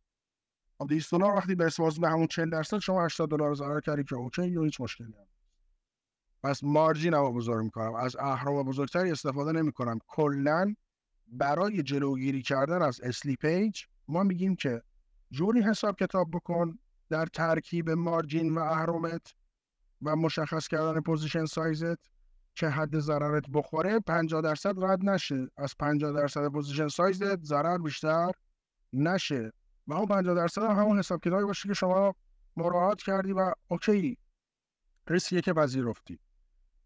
200 0.89 1.11
دلار 1.11 1.35
وقتی 1.35 1.55
به 1.55 1.71
به 2.01 2.09
همون 2.09 2.27
40 2.27 2.49
درصد 2.49 2.77
شما 2.77 3.05
80 3.05 3.29
دلار 3.29 3.55
ضرر 3.55 3.79
کردی 3.79 4.03
که 4.03 4.15
okay 4.15 4.47
یا 4.47 4.63
هیچ 4.63 4.81
مشکلی 4.81 5.07
نیست 5.07 5.30
پس 6.43 6.63
margin 6.63 7.13
رو 7.13 7.33
بزرگ 7.33 7.63
می‌کنم. 7.63 7.95
از 7.95 8.15
اهرم 8.15 8.63
بزرگتری 8.63 9.11
استفاده 9.11 9.51
نمی‌کنم. 9.51 9.99
کلا 10.07 10.75
برای 11.27 11.83
جلوگیری 11.83 12.41
کردن 12.41 12.81
از 12.81 13.01
slippage 13.01 13.83
ما 14.07 14.23
میگیم 14.23 14.55
که 14.55 14.81
جوری 15.31 15.61
حساب 15.61 15.97
کتاب 15.99 16.31
بکن 16.31 16.79
در 17.09 17.25
ترکیب 17.25 17.89
margin 17.89 18.55
و 18.55 18.59
اهرمت 18.59 19.33
و 20.01 20.15
مشخص 20.15 20.67
کردن 20.67 21.01
position 21.01 21.45
size 21.45 21.88
ت 21.88 21.99
که 22.55 22.69
حد 22.69 22.99
ضررت 22.99 23.43
بخوره 23.53 23.99
50 23.99 24.41
درصد 24.41 24.83
رد 24.83 25.09
نشه. 25.09 25.47
از 25.57 25.75
50 25.79 26.11
درصد 26.11 26.47
position 26.47 26.87
size 26.87 27.32
ت 27.32 27.43
ضرر 27.43 27.77
بیشتر 27.77 28.31
نشه. 28.93 29.51
و 29.87 29.93
اون 29.93 30.05
50 30.05 30.35
درصد 30.35 30.61
هم 30.61 30.75
همون 30.75 30.99
حساب 30.99 31.21
کتابی 31.21 31.43
باشه 31.43 31.67
که 31.67 31.73
شما 31.73 32.15
مراعات 32.57 33.01
کردی 33.01 33.33
و 33.33 33.53
OK 33.67 34.17
ریسکیه 35.07 35.41
که 35.41 35.53
پذیرفتی. 35.53 36.19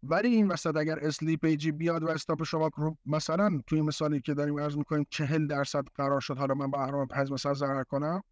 ولی 0.02 0.28
این 0.28 0.48
وسط 0.48 0.76
اگر 0.76 0.98
slippage 0.98 1.64
ی 1.64 1.72
بیاد 1.72 2.02
و 2.02 2.08
stop 2.08 2.44
شما 2.44 2.70
رو 2.76 2.96
مثلا 3.06 3.60
توی 3.66 3.82
مثالی 3.82 4.20
که 4.20 4.34
داریم 4.34 4.60
عرض 4.60 4.76
می‌کنیم 4.76 5.06
چهل 5.10 5.46
درصد 5.46 5.84
قرار 5.94 6.20
شد 6.20 6.38
حالا 6.38 6.54
من 6.54 6.70
با 6.70 6.82
اهرم 6.82 7.06
پنج 7.06 7.32
مثلا 7.32 7.54
ضرر 7.54 7.84
کنم. 7.84 8.22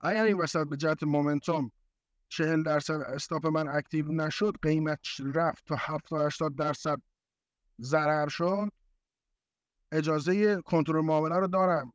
اگر 0.00 0.24
این 0.24 0.36
وسط 0.36 0.68
به 0.68 0.76
جهت 0.76 1.02
momentum 1.02 1.72
چهل 2.28 2.62
درصد 2.62 3.00
stop 3.00 3.46
من 3.46 3.68
active 3.68 4.12
نشد 4.12 4.56
قیمت 4.62 5.00
رفت 5.34 5.66
تا 5.66 5.76
70 5.78 6.20
80 6.20 6.56
درصد 6.56 7.02
ضرر 7.80 8.28
شد. 8.28 8.68
اجازه 9.92 10.62
کنترل 10.62 11.04
معامله 11.04 11.36
رو 11.36 11.46
دارم. 11.46 11.92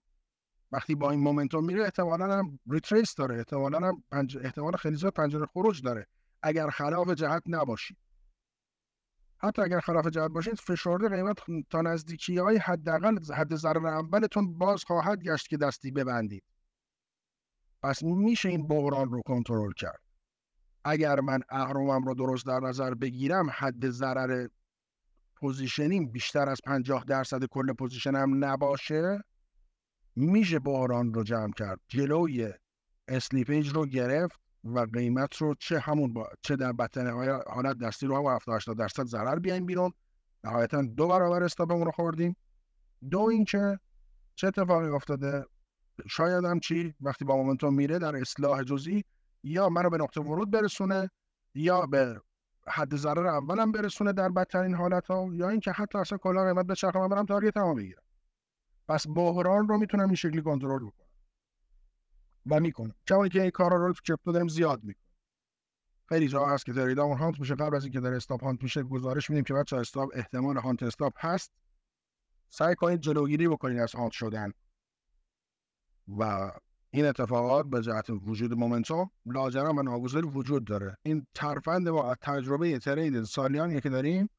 وقتی 0.72 0.96
با 0.96 1.12
این 1.12 1.20
momentum 1.20 1.66
میره 1.66 1.84
احتمالا 1.84 2.38
هم 2.38 2.60
retrace 2.70 3.16
داره 3.16 3.38
احتمالا 3.38 3.88
هم 3.88 4.04
پنج... 4.12 4.38
احتمال 4.38 4.76
خیلی 4.76 4.96
زیاد 4.96 5.14
پنجره 5.14 5.46
خروج 5.46 5.82
داره. 5.82 6.08
اگر 6.44 6.70
خلاف 6.70 7.10
جهت 7.10 7.44
نباشید 7.48 7.98
حتی 9.40 9.62
اگر 9.62 9.80
خلاف 9.80 10.08
جهت 10.08 10.32
باشید 10.32 10.56
فشرده 10.56 11.10
قیمت 11.10 11.38
تا 11.70 11.82
نزدیکی 11.82 12.38
های 12.38 12.58
حداقل 12.58 13.18
حد 13.34 13.56
ضرر 13.56 13.88
اولتون 13.88 14.58
باز 14.58 14.84
خواهد 14.84 15.24
گشت 15.24 15.48
که 15.48 15.58
دستی 15.58 15.92
ببندید. 15.92 16.44
پس 17.84 18.04
میشه 18.04 18.50
این 18.50 18.68
بحران 18.68 19.12
رو 19.12 19.22
کنترل 19.22 19.72
کرد. 19.72 20.02
اگر 20.86 21.20
من 21.20 21.40
اهرمم 21.50 22.04
رو 22.06 22.14
درست 22.14 22.46
در 22.46 22.60
نظر 22.60 22.94
بگیرم 22.94 23.50
حد 23.54 23.90
ضرر 23.90 24.48
position 25.36 25.96
یم 25.96 26.12
بیشتر 26.12 26.50
از 26.50 26.58
50 26.66 27.04
درصد 27.04 27.46
کل 27.46 27.74
position 27.74 28.38
م 28.38 28.46
نباشه 28.46 29.24
میشه 30.16 30.60
بحران 30.60 31.14
رو 31.14 31.24
جمع 31.24 31.52
کرد. 31.52 31.80
جلوی 31.88 32.54
slippage 33.08 33.70
رو 33.70 33.86
گرفت. 33.86 34.40
و 34.64 34.80
قیمت 34.80 35.36
رو 35.36 35.56
چه 35.60 35.80
همون 35.80 36.14
با 36.14 36.30
چه 36.42 36.56
در 36.56 36.72
بطن 36.72 37.08
حالت 37.48 37.78
دستی 37.78 38.06
رو 38.08 38.18
هم 38.18 38.36
70 38.36 38.56
80 38.56 38.78
درصد 38.78 39.04
ضرر 39.04 39.40
بیایم 39.40 39.66
بیرون. 39.66 39.92
نهایتا 40.44 40.82
دو 40.82 41.08
برابر 41.08 41.44
stop 41.44 41.68
مون 41.68 41.86
رو 41.86 41.92
خوردیم. 41.92 42.36
دو 43.12 43.20
اینکه 43.20 43.80
چه 44.36 44.48
اتفاقی 44.48 44.88
افتاده؟ 44.88 45.46
شاید 46.10 46.46
هم 46.46 46.60
چی؟ 46.60 46.94
وقتی 47.02 47.26
با 47.26 47.38
مومنتوم 47.38 47.74
میره 47.74 48.00
در 48.00 48.16
اصلاح 48.16 48.64
جزئی 48.64 49.04
یا 49.44 49.70
منو 49.70 49.90
به 49.90 49.98
نقطه 49.98 50.22
ورود 50.22 50.52
برسونه 50.52 51.10
یا 51.56 51.86
به 51.86 52.22
حد 52.68 52.96
ضرر 52.96 53.28
اولم 53.28 53.72
برسونه 53.72 54.14
در 54.14 54.30
بدترین 54.30 54.76
حالت 54.76 55.08
ها 55.08 55.30
یا 55.34 55.50
اینکه 55.50 55.72
حتی 55.72 55.98
اصلا 55.98 56.18
کلا 56.18 56.46
قیمت 56.46 56.66
به 56.66 56.76
چرخ 56.76 56.96
من 56.96 57.08
برم 57.08 57.26
تارگت 57.26 57.58
هم 57.58 57.76
بگیرم. 57.76 58.04
پس 58.88 59.06
بحران 59.16 59.68
رو 59.68 59.78
می‌تونم 59.78 60.06
این 60.06 60.16
شکلی 60.16 60.42
کنترل 60.42 60.80
بکنم. 60.80 61.07
و 62.50 62.60
می‌کنم 62.60 62.96
کمانی 63.08 63.30
که 63.30 63.42
این 63.42 63.52
کارا 63.52 63.78
رو 63.88 63.94
تو 63.94 64.02
کریپتو 64.06 64.32
داریم 64.32 64.48
زیاد 64.48 64.84
می‌کنم 64.84 65.08
خیلی 66.10 66.28
جا 66.28 66.46
هست 66.46 66.66
که 66.66 66.74
تریدامون 66.74 67.18
هانت 67.18 67.40
میشه 67.40 67.56
قبل 67.56 67.76
از 67.76 67.84
اینکه 67.84 68.00
در 68.00 68.14
استاپ 68.14 68.44
هانت 68.44 68.64
میشه 68.64 68.84
گزارش 68.84 69.30
میدیم 69.30 69.44
که 69.44 69.54
بچه 69.54 69.78
استاپ 69.78 70.10
احتمال 70.14 70.58
هانت 70.58 70.84
استاپ 70.84 71.14
هست. 71.18 71.52
سعی 72.50 72.76
کنید 72.76 73.00
جلوگیری 73.00 73.48
بکنید 73.48 73.80
از 73.80 73.96
hunt 73.96 74.12
شدن. 74.12 74.52
و 76.08 76.52
این 76.90 77.06
اتفاقات 77.06 77.66
به 77.66 77.82
جهت 77.82 78.10
وجود 78.10 78.54
momentum 78.54 79.12
لاجرم 79.26 79.78
و 79.78 79.82
ناگزیر 79.82 80.26
وجود 80.26 80.66
داره. 80.66 80.98
این 81.04 81.28
ترفند 81.34 81.90
ما 81.90 82.16
تجربه 82.22 82.80
trade 82.80 83.24
سالیانی 83.24 83.82
که 83.82 83.90
داریم 83.90 84.30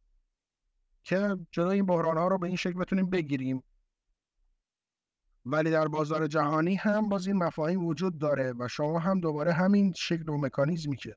که 1.03 1.37
جلوی 1.51 1.75
این 1.75 1.87
بحران 1.87 2.19
ها 2.19 2.29
رو 2.29 2.39
به 2.39 2.47
این 2.47 2.57
شکل 2.57 2.79
بتونیم 2.79 3.11
بگیریم. 3.11 3.63
ولی 5.51 5.71
در 5.71 5.89
بازار 5.89 6.27
جهانی 6.27 6.75
هم 6.75 7.09
باز 7.09 7.27
این 7.27 7.37
مفاهیم 7.37 7.87
وجود 7.87 8.19
داره 8.19 8.55
و 8.59 8.69
شما 8.69 8.99
هم 8.99 9.21
دوباره 9.21 9.53
همین 9.53 9.93
شکل 9.97 10.29
و 10.29 10.39
مکانیزمی 10.39 10.97
که 10.97 11.17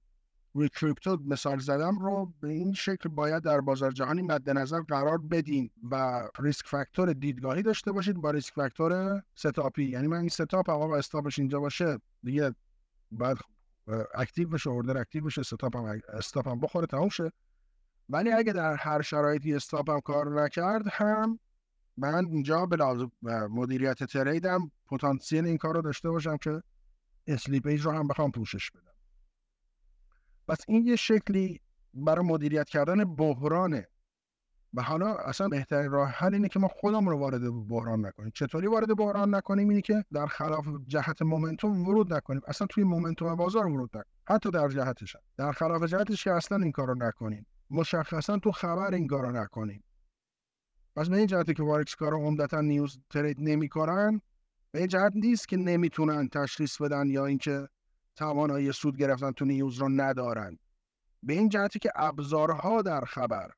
روی 0.53 0.69
crypto 0.69 1.17
مثال 1.25 1.59
زدم 1.59 1.99
رو 1.99 2.33
به 2.41 2.47
این 2.47 2.73
شکل 2.73 3.09
باید 3.09 3.43
در 3.43 3.61
بازار 3.61 3.91
جهانی 3.91 4.21
مد 4.21 4.49
نظر 4.49 4.81
قرار 4.81 5.17
بدین 5.17 5.69
و 5.91 6.23
risk 6.39 6.67
factor 6.67 7.13
دیدگاهی 7.13 7.61
داشته 7.61 7.91
باشید 7.91 8.15
با 8.15 8.31
risk 8.31 8.53
factor 8.53 9.21
setup 9.35 9.69
ی. 9.69 9.83
یعنی 9.83 10.07
من 10.07 10.17
این 10.17 10.29
setup 10.29 10.69
اما 10.69 10.97
stop 10.97 11.25
ش 11.25 11.39
اینجا 11.39 11.59
باشه 11.59 11.97
دیگه 12.23 12.55
بعد 13.11 13.37
active 14.15 14.49
بشه 14.49 14.69
order 14.69 14.97
active 14.97 15.23
بشه 15.23 15.43
setup 15.43 15.77
هم 15.77 16.01
stop 16.13 16.61
بخوره 16.61 16.87
تموم 16.87 17.09
شه. 17.09 17.31
ولی 18.09 18.31
اگه 18.31 18.53
در 18.53 18.75
هر 18.75 19.01
شرایطی 19.01 19.55
stop 19.55 19.89
هم 19.89 19.99
کار 19.99 20.43
نکرد 20.43 20.83
هم 20.87 21.39
من 22.01 22.25
اینجا 22.25 22.65
به 22.65 23.47
مدیریت 23.47 24.03
trade 24.03 24.60
م 24.60 24.71
پتانسیل 24.87 25.45
این 25.45 25.57
کار 25.57 25.75
رو 25.75 25.81
داشته 25.81 26.09
باشم 26.09 26.37
که 26.37 26.63
slippage 27.27 27.81
رو 27.81 27.91
هم 27.91 28.07
بخوام 28.07 28.31
پوشش 28.31 28.71
بدم. 28.71 28.93
پس 30.47 30.57
این 30.67 30.87
یه 30.87 30.95
شکلی 30.95 31.61
برای 31.93 32.25
مدیریت 32.25 32.69
کردن 32.69 33.15
بحرانه. 33.15 33.87
و 34.73 34.81
حالا 34.81 35.15
اصلا 35.15 35.47
بهترین 35.47 35.91
راه 35.91 36.09
حل 36.09 36.33
اینه 36.33 36.47
که 36.47 36.59
ما 36.59 36.67
خودمون 36.67 37.13
رو 37.13 37.19
وارد 37.19 37.67
بحران 37.67 38.05
نکنیم. 38.05 38.31
چطوری 38.35 38.67
وارد 38.67 38.97
بحران 38.97 39.35
نکنیم؟ 39.35 39.69
اینه 39.69 39.81
که 39.81 40.05
در 40.13 40.27
خلاف 40.27 40.65
جهت 40.87 41.21
momentum 41.21 41.87
ورود 41.87 42.13
نکنیم. 42.13 42.41
اصلا 42.47 42.67
توی 42.67 42.83
momentum 42.83 43.35
بازار 43.35 43.67
ورود 43.67 43.89
نکنیم. 43.89 44.15
حتی 44.27 44.51
در 44.51 44.67
جهتش 44.67 45.15
در 45.37 45.51
خلاف 45.51 45.83
جهتش 45.83 46.23
که 46.23 46.31
اصلا 46.31 46.57
این 46.57 46.71
کارو 46.71 46.95
نکنیم. 46.95 47.45
مشخصا 47.69 48.37
تو 48.37 48.51
خبر 48.51 48.93
این 48.93 49.07
کارو 49.07 49.31
نکنیم. 49.31 49.83
پس 50.95 51.09
به 51.09 51.17
این 51.17 51.27
جهتی 51.27 51.53
که 51.53 51.63
فارکس 51.63 51.95
کارا 51.95 52.25
عمدتا 52.25 52.61
news 52.61 52.99
trade 53.09 53.37
نمی‌کنن 53.39 54.21
به 54.71 54.79
این 54.79 54.87
جهت 54.87 55.11
نیست 55.15 55.47
که 55.47 55.57
نمی‌تونن 55.57 56.27
تشخیص 56.27 56.81
بدن 56.81 57.09
یا 57.09 57.25
اینکه 57.25 57.67
توانایی 58.15 58.71
سود 58.71 58.97
گرفتن 58.97 59.31
تو 59.31 59.45
news 59.45 59.77
رو 59.77 59.89
ندارن. 59.89 60.57
به 61.23 61.33
این 61.33 61.49
جهتی 61.49 61.79
که 61.79 61.91
ابزارها 61.95 62.81
در 62.81 63.01
خبر 63.01 63.51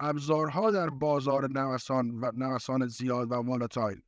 ابزارها 0.00 0.70
در 0.70 0.90
بازار 0.90 1.50
نوسان 1.50 2.10
و 2.10 2.32
نوسان 2.34 2.86
زیاد 2.86 3.32
و 3.32 3.34
volatile 3.34 4.00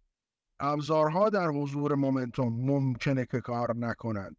ابزارها 0.60 1.28
در 1.28 1.46
حضور 1.46 1.94
momentum 1.94 2.52
ممکنه 2.52 3.26
که 3.26 3.40
کار 3.40 3.76
نکنند 3.76 4.36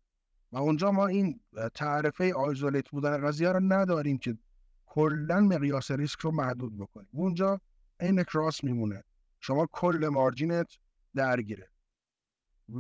و 0.52 0.58
اونجا 0.58 0.92
ما 0.92 1.08
این 1.08 1.40
تعرفه 1.76 2.34
isolate 2.34 2.90
بودن 2.90 3.28
قضیه 3.28 3.52
رو 3.52 3.60
نداریم 3.60 4.18
که 4.18 4.38
کلا 4.86 5.40
مقیاس 5.40 5.92
ریسک 5.92 6.20
رو 6.20 6.32
محدود 6.32 6.78
بکنیم. 6.78 7.10
اونجا 7.12 7.62
این 8.02 8.24
cross 8.24 8.64
میمونه. 8.64 9.04
شما 9.40 9.68
کل 9.72 10.10
margin 10.12 10.60
ت 10.60 10.68
درگیره. 11.16 11.70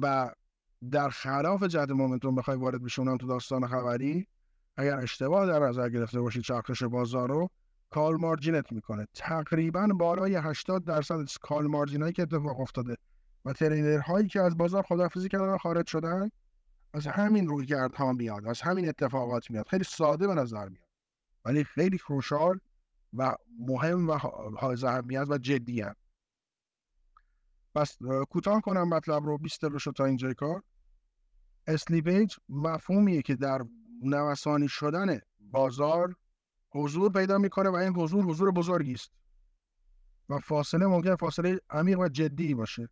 و 0.02 0.32
در 0.92 1.10
خلاف 1.10 1.64
جهت 1.64 1.90
momentum 1.89 2.36
بخوای 2.36 2.58
وارد 2.58 2.84
بشونم 2.84 3.18
تو 3.18 3.28
داستان 3.28 3.68
خبری 3.68 4.28
اگر 4.78 4.98
اشتباه 4.98 5.48
در 5.48 5.60
نظر 5.60 5.90
گرفته 5.90 6.22
باشید 6.22 6.44
چرخش 6.44 6.84
بازار 6.84 7.30
رو 7.30 7.50
call 7.89 8.15
margin 8.15 8.63
ت 8.63 8.72
می‌کنه. 8.72 9.08
تقریبا 9.14 9.88
بالای 9.88 10.36
80 10.36 10.86
درصد 10.86 11.26
call 11.41 11.67
margin 11.67 12.02
هایی 12.02 12.14
که 12.14 12.22
اتفاق 12.22 12.60
افتاده 12.60 12.96
و 13.46 13.54
trader 13.54 14.00
هایی 14.00 14.28
که 14.28 14.42
از 14.42 14.58
بازار 14.58 14.84
خدافزی 14.84 15.30
کردن 15.30 15.58
خارج 15.58 15.88
شدن 15.88 16.30
از 16.94 17.08
همین 17.08 17.48
رویکرد 17.48 17.96
ها 17.96 18.14
میاد 18.14 18.48
از 18.48 18.62
همین 18.62 18.90
اتفاقات 18.90 19.52
میاد. 19.52 19.68
خیلی 19.68 19.84
ساده 19.84 20.28
به 20.28 20.34
نظر 20.34 20.70
میاد. 20.70 20.88
ولی 21.46 21.64
خیلی 21.64 21.98
crucial 21.98 22.60
و 23.13 23.36
مهم 23.60 24.10
و 24.10 24.13
حائز 24.58 24.84
اهمیت 24.84 25.26
و 25.30 25.38
جدی 25.38 25.82
هم. 25.82 25.95
پس 27.76 27.97
کوتاه 28.30 28.62
کنم 28.62 28.89
مطلب 28.89 29.26
رو 29.26 29.38
20 29.38 29.62
دقیقه 29.62 29.80
شد 29.80 29.91
تا 29.91 30.06
اینجای 30.06 30.34
کار. 30.34 30.63
slippage 31.67 32.36
مفهومیه 32.50 33.21
که 33.21 33.36
در 33.36 33.62
نوسانی 34.02 34.67
شدن 34.67 35.19
بازار 35.39 36.15
حضور 36.69 37.12
پیدا 37.12 37.38
می‌کنه 37.38 37.69
و 37.69 37.76
این 37.76 37.95
حضور 37.95 38.26
حضور 38.26 38.52
بزرگی 38.52 38.93
است. 38.93 39.12
و 40.30 40.39
فاصله 40.39 40.88
ممکن 40.88 41.15
فاصله 41.15 41.60
عمیق 41.69 42.00
و 42.00 42.08
جدی 42.08 42.54
باشه. 42.54 42.89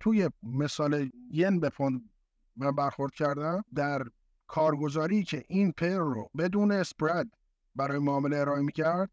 توی 0.00 0.30
مثال 0.42 1.10
ین 1.30 1.60
به 1.60 1.68
پوند 1.68 2.10
من 2.56 2.70
برخورد 2.70 3.14
کردم 3.14 3.64
در 3.74 4.02
کارگزاری 4.46 5.24
که 5.24 5.44
این 5.48 5.72
pair 5.72 5.98
رو 5.98 6.30
بدون 6.38 6.72
spread 6.72 7.26
برای 7.74 7.98
معامله 7.98 8.36
ارائه 8.36 8.62
می‌کرد 8.62 9.10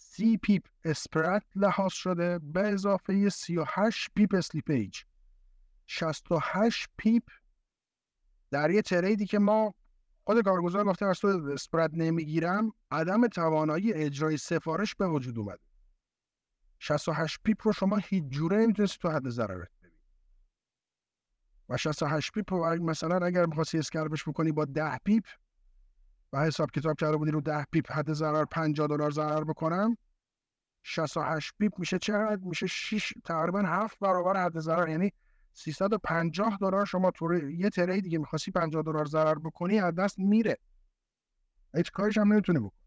سی 0.00 0.36
pip 0.36 0.62
spread 0.84 1.44
لحاظ 1.56 1.92
شده 1.92 2.38
به 2.38 2.60
اضافه 2.60 3.28
38 3.28 4.08
pip 4.14 4.34
slippage 4.34 5.02
68 5.86 6.88
pip 6.96 7.22
در 8.50 8.70
یه 8.70 8.82
trade 8.82 9.19
ی 9.19 9.26
که 9.26 9.38
ما 9.38 9.74
خود 10.24 10.44
کارگزار 10.44 10.84
گفته 10.84 11.06
از 11.06 11.20
تو 11.20 11.28
spread 11.28 11.90
نمی‌گیرم 11.94 12.72
عدم 12.90 13.26
توانایی 13.26 13.92
اجرای 13.92 14.36
سفارش 14.36 14.94
به 14.94 15.08
وجود 15.08 15.38
اومده. 15.38 15.62
68 16.78 17.38
pip 17.44 17.66
رو 17.66 17.72
شما 17.72 17.96
هیچ 17.96 18.24
جوره 18.24 18.56
نمی‌تونست 18.56 18.98
تو 18.98 19.10
حد 19.10 19.28
ضررت 19.28 19.70
ببینید 19.82 20.00
و 21.68 21.76
68 21.76 22.32
pip 22.32 22.54
رو 22.54 22.84
مثلا 22.84 23.26
اگر 23.26 23.46
می‌خواستی 23.46 23.78
scalp 23.78 24.14
ش 24.14 24.28
بکنی 24.28 24.52
با 24.52 24.64
10 24.64 24.98
pip 25.04 25.24
و 26.32 26.44
حساب 26.44 26.70
کتاب 26.70 26.98
کرده 26.98 27.16
بودی 27.16 27.30
رو 27.30 27.40
10 27.40 27.64
pip 27.72 27.92
حد 27.92 28.12
ضرر 28.12 28.44
50 28.44 28.86
دلار 28.86 29.10
ضرر 29.10 29.44
بکنم 29.44 29.96
68 30.82 31.52
pip 31.58 31.78
میشه 31.78 31.98
چقدر؟ 31.98 32.40
میشه 32.42 32.66
6 32.66 33.12
تقریبا 33.24 33.62
7 33.62 33.98
برابر 33.98 34.44
حد 34.44 34.60
ضرر. 34.60 34.88
یعنی 34.88 35.12
350 35.52 36.58
دلار 36.60 36.84
شما 36.84 37.10
تو 37.10 37.34
یه 37.34 37.70
trade 37.70 38.00
ی 38.00 38.05
که 38.05 38.18
می‌خواستی 38.18 38.50
50 38.50 38.82
دلار 38.82 39.04
ضرر 39.04 39.34
بکنی 39.34 39.80
از 39.80 39.94
دست 39.94 40.18
میره. 40.18 40.56
هیچ 41.74 41.90
کارش 41.90 42.18
هم 42.18 42.32
نمی‌تونه 42.32 42.60
بکنی. 42.60 42.78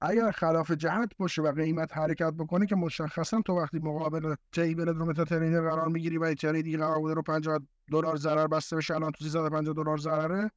اگر 0.00 0.30
خلاف 0.30 0.70
جهت 0.70 1.16
باشه 1.18 1.42
و 1.42 1.52
قیمت 1.52 1.96
حرکت 1.96 2.32
بکنه 2.32 2.66
که 2.66 2.76
مشخصا 2.76 3.40
تو 3.40 3.52
وقتی 3.52 3.78
مقابل 3.78 4.34
تیبل 4.52 4.88
رو 4.88 5.06
MetaTrader 5.06 5.70
قرار 5.70 5.88
می‌گیری 5.88 6.18
و 6.18 6.34
trade 6.34 6.62
ی 6.62 6.66
که 6.66 6.78
قرار 6.78 6.98
بوده 6.98 7.14
رو 7.14 7.22
50 7.22 7.60
دلار 7.92 8.16
ضرر 8.16 8.46
بسته 8.46 8.76
بشه 8.76 8.94
الان 8.94 9.12
تو 9.12 9.24
350 9.24 9.74
دلار 9.74 9.98
ضرره 9.98 10.50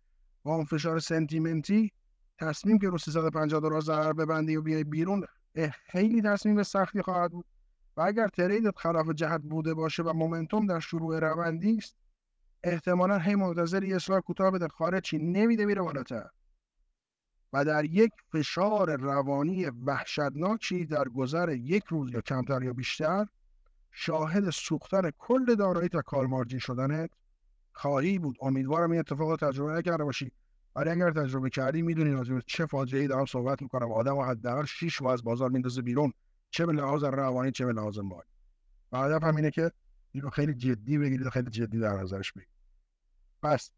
با 0.43 0.55
اون 0.55 0.65
فشار 0.65 0.99
سنتیمنتی 0.99 1.91
تصمیم 2.39 2.79
که 2.79 2.89
رو 2.89 2.97
350 2.97 3.59
دلار 3.61 3.81
ضرر 3.81 4.13
ببندی 4.13 4.55
و 4.55 4.61
بیای 4.61 4.83
بیرون 4.83 5.25
خیلی 5.71 6.21
تصمیم 6.21 6.63
سختی 6.63 7.01
خواهد 7.01 7.31
بود. 7.31 7.45
و 7.97 8.01
اگر 8.01 8.27
تریدت 8.27 8.77
خلاف 8.77 9.09
جهت 9.09 9.41
بوده 9.41 9.73
باشه 9.73 10.03
و 10.03 10.13
مومنتوم 10.13 10.67
در 10.67 10.79
شروع 10.79 11.19
روندی 11.19 11.77
است 11.77 11.95
احتمالا 12.63 13.17
هی 13.17 13.35
منتظر 13.35 13.83
یه 13.83 13.95
اصلاح 13.95 14.19
کوتاه 14.19 14.51
بده. 14.51 14.67
خارجی 14.67 15.17
نمیده 15.17 15.65
میره 15.65 15.81
بالاتر. 15.81 16.29
و 17.53 17.65
در 17.65 17.85
یک 17.85 18.11
فشار 18.31 18.95
روانی 18.95 19.65
وحشتناکی 19.65 20.85
در 20.85 21.03
گذر 21.03 21.49
یک 21.49 21.83
روز 21.83 22.11
یا 22.11 22.21
کمتر 22.21 22.63
یا 22.63 22.73
بیشتر 22.73 23.25
شاهد 23.91 24.49
سوختن 24.49 25.11
کل 25.17 25.55
دارایی 25.55 25.89
تا 25.89 26.01
کال 26.01 26.27
مارجین 26.27 26.59
شدنت 26.59 27.09
خواهی 27.81 28.19
بود. 28.19 28.37
امیدوارم 28.41 28.91
این 28.91 28.99
اتفاق 28.99 29.35
تجربه 29.35 29.71
نکرده 29.71 30.03
باشی. 30.03 30.31
ولی 30.75 30.89
اگر 30.89 31.11
تجربه 31.11 31.49
کردی 31.49 31.81
می‌دونی 31.81 32.11
راجع 32.11 32.39
چه 32.39 32.65
فاجعه‌ای 32.65 33.07
دارم 33.07 33.25
صحبت 33.25 33.61
می‌کنم. 33.61 33.91
آدم 33.91 34.17
و 34.17 34.23
حداقل 34.23 34.65
6 34.65 35.01
از 35.01 35.23
بازار 35.23 35.49
میندازه 35.49 35.81
بیرون. 35.81 36.13
چه 36.49 36.65
به 36.65 36.73
لحاظ 36.73 37.03
روانی 37.03 37.51
چه 37.51 37.65
به 37.65 37.73
لحاظ 37.73 37.99
مالی. 37.99 38.27
و 38.91 38.97
هدف 38.97 39.23
هم 39.23 39.35
اینه 39.35 39.51
که 39.51 39.71
اینو 40.11 40.29
خیلی 40.29 40.53
جدی 40.53 40.97
بگیرید 40.97 41.29
خیلی 41.29 41.49
جدی 41.49 41.79
در 41.79 41.93
نظرش 41.93 42.31
بگیرید. 42.31 42.55
پس 43.43 43.71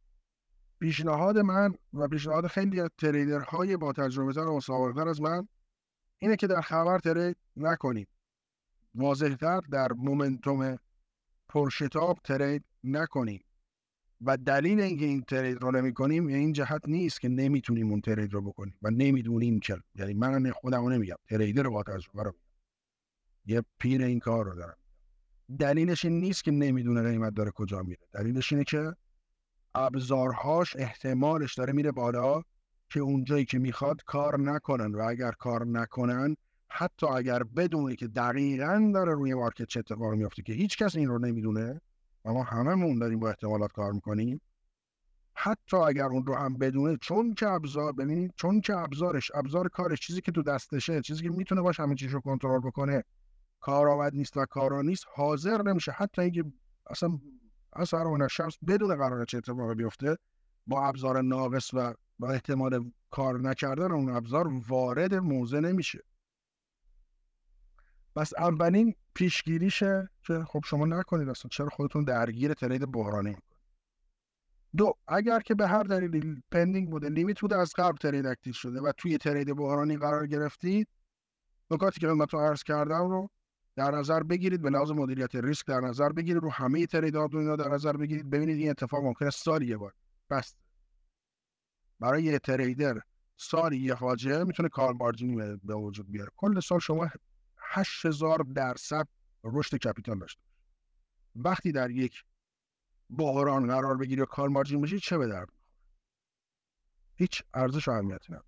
پیشنهاد 0.80 1.38
من 1.38 1.74
و 1.94 2.08
پیشنهاد 2.08 2.48
خیلی 2.48 2.82
از 2.82 2.90
تریدرهای 2.98 3.78
با 3.78 3.94
تجربه 3.94 4.34
تر 4.34 4.48
و 4.48 4.58
مسابقه 4.58 5.10
از 5.10 5.22
من 5.22 5.48
اینه 6.20 6.36
که 6.36 6.48
در 6.48 6.62
خبر 6.62 7.00
ترید 7.00 7.38
نکنید. 7.58 8.08
واضحتر 8.96 9.62
در 9.72 9.92
مومنتوم 9.94 10.78
پرشتاب 11.50 12.20
ترید 12.24 12.64
نکنیم 12.84 13.44
و 14.26 14.38
دلیل 14.38 14.80
اینکه 14.80 15.06
این 15.06 15.22
ترید 15.22 15.62
رو 15.62 15.72
نمی 15.72 15.94
کنیم 15.94 16.28
این 16.28 16.54
جهت 16.54 16.82
نیست 16.88 17.22
که 17.22 17.30
نمی‌تونیم 17.30 17.90
اون 17.90 18.02
ترید 18.02 18.34
رو 18.34 18.42
بکنیم 18.42 18.76
و 18.82 18.90
نمی‌دونیم 18.90 19.60
که 19.60 19.78
یعنی 19.96 20.14
من 20.14 20.52
خودمو 20.52 20.90
نمیگم 20.90 21.16
تریدر 21.30 21.64
با 21.64 21.84
تجربه 21.84 22.24
رو 22.24 22.34
یه 23.46 23.64
پیر 23.80 24.04
این 24.04 24.20
کار 24.20 24.46
رو 24.46 24.56
دارم. 24.56 24.78
دلیلش 25.60 26.06
این 26.06 26.20
نیست 26.20 26.44
که 26.44 26.52
نمی‌دونه 26.52 27.02
قیمت 27.02 27.34
داره 27.34 27.52
کجا 27.52 27.82
میره. 27.82 28.02
دلیلش 28.14 28.54
اینه 28.54 28.64
که 28.64 28.94
ابزارهاش 29.76 30.76
احتمالش 30.76 31.54
داره 31.54 31.74
میره 31.74 31.92
بالا 31.92 32.42
که 32.90 33.00
اونجایی 33.00 33.46
که 33.46 33.60
می‌خواد 33.60 34.04
کار 34.06 34.40
نکنن 34.40 34.96
و 34.96 35.02
اگر 35.02 35.32
کار 35.32 35.66
نکنن 35.66 36.36
حتی 36.68 37.08
اگر 37.08 37.44
بدونه 37.44 37.96
که 37.96 38.08
دقیقا 38.08 38.92
داره 38.94 39.14
روی 39.14 39.34
مارکت 39.34 39.66
چه 39.66 39.80
اتفاقی 39.80 40.18
میفته 40.18 40.42
که 40.42 40.54
هیچ 40.54 40.78
کس 40.78 40.96
این 40.96 41.08
رو 41.08 41.20
نمی‌دونه 41.20 41.82
و 42.26 42.34
ما 42.34 42.44
هممون 42.44 43.00
داریم 43.00 43.20
با 43.20 43.30
احتمالات 43.30 43.72
کار 43.72 43.92
می‌کنیم. 43.92 44.42
حتی 45.36 45.78
اگر 45.78 46.06
اون 46.06 46.26
رو 46.26 46.36
هم 46.36 46.58
بدونه 46.58 46.98
چون 46.98 47.34
که 47.34 47.48
ابزار 47.48 47.92
ببینید 47.92 48.34
چون 48.36 48.62
که 48.62 48.78
ابزارش 48.78 49.32
ابزار 49.36 49.70
کارش 49.70 50.00
چیزی 50.00 50.22
که 50.22 50.32
تو 50.32 50.44
دستشه 50.44 51.02
چیزی 51.02 51.24
که 51.24 51.30
می‌تونه 51.30 51.62
باش 51.62 51.80
همه 51.80 51.96
چیز 51.96 52.12
رو 52.12 52.22
کنترل 52.22 52.60
بکنه 52.60 53.04
کارآمد 53.60 54.16
نیست 54.16 54.38
و 54.38 54.46
کارا 54.46 54.82
نیست 54.82 55.06
حاضر 55.16 55.62
نمیشه. 55.62 55.92
حتی 55.92 56.22
اینکه 56.22 56.44
اصلا 56.88 57.20
اثر 57.74 58.08
اون 58.08 58.28
شمس 58.28 58.58
بدون 58.68 58.96
قرار 58.96 59.26
چه 59.26 59.38
اتفاقی 59.38 59.76
بیفته 59.76 60.18
با 60.68 60.88
ابزار 60.88 61.22
ناقص 61.22 61.74
و 61.74 61.94
با 62.20 62.30
احتمال 62.30 62.92
کار 63.10 63.40
نکردن 63.40 63.92
اون 63.92 64.10
ابزار 64.10 64.48
وارد 64.68 65.16
موزه 65.16 65.60
نمیشه. 65.60 66.00
پس 68.16 68.34
اولین 68.38 68.96
پیشگیریشه 69.14 70.10
که 70.24 70.44
خب 70.48 70.62
شما 70.66 70.86
نکنید 70.86 71.30
اصلا 71.30 71.50
چرا 71.50 71.70
خودتون 71.70 72.04
درگیر 72.04 72.54
trade 72.54 72.92
بحرانی 72.92 73.30
می‌کنید. 73.30 73.54
دو 74.78 74.94
اگر 75.08 75.40
که 75.40 75.56
به 75.56 75.68
هر 75.68 75.84
دلیلی 75.84 76.44
pending 76.52 76.90
بوده 76.90 77.10
limit 77.10 77.42
بوده 77.42 77.58
از 77.58 77.74
قبل 77.78 77.98
trade 77.98 78.26
active 78.26 78.54
شده 78.54 78.82
و 78.82 78.92
توی 78.98 79.18
trade 79.18 79.56
بحرانی 79.56 79.98
قرار 79.98 80.28
گرفتید 80.28 80.88
نکاتی 81.72 82.00
که 82.00 82.08
خدمتتون 82.08 82.40
عرض 82.40 82.64
کردم 82.64 83.10
رو 83.10 83.30
در 83.76 83.92
نظر 83.92 84.24
بگیرید 84.24 84.62
به 84.62 84.70
لحاظ 84.70 84.92
مدیریت 84.92 85.36
ریسک 85.36 85.68
در 85.68 85.80
نظر 85.80 86.10
بگیرید 86.10 86.44
رو 86.44 86.52
همه 86.52 86.86
trade 86.86 87.24
ات 87.24 87.32
دنیا 87.32 87.56
در 87.56 87.70
نظر 87.70 87.98
بگیرید 87.98 88.30
ببینید 88.30 88.58
این 88.58 88.70
اتفاق 88.70 89.04
ممکنه 89.04 89.30
سالی 89.30 89.66
یه 89.66 89.78
بار. 89.78 89.94
بس. 90.30 90.56
برای 92.00 92.24
یه 92.24 92.40
تریدر 92.40 93.00
سالی 93.38 93.78
یه 93.78 93.96
فاجعه 93.96 94.44
می‌تونه 94.44 94.70
کار 94.70 94.94
مارجینی 94.94 95.58
به 95.64 95.76
وجود 95.76 96.12
بیاره. 96.12 96.30
کل 96.38 96.60
سال 96.60 96.80
شما 96.80 97.10
8000 97.74 98.38
درصد 98.38 99.08
رشد 99.44 99.78
کپیتال 99.78 100.20
داشته 100.20 100.42
وقتی 101.36 101.72
در 101.72 101.92
یک 101.92 102.24
بحران 103.10 103.68
قرار 103.68 103.98
بگیری 103.98 104.22
و 104.22 104.26
کار 104.26 104.50
مارجین 104.50 104.82
بشی 104.82 105.00
چه 105.00 105.18
به 105.18 105.28
درد 105.28 105.50
هیچ 107.16 107.44
ارزش 107.54 107.88
اهمیتی 107.88 108.34
نداره. 108.34 108.48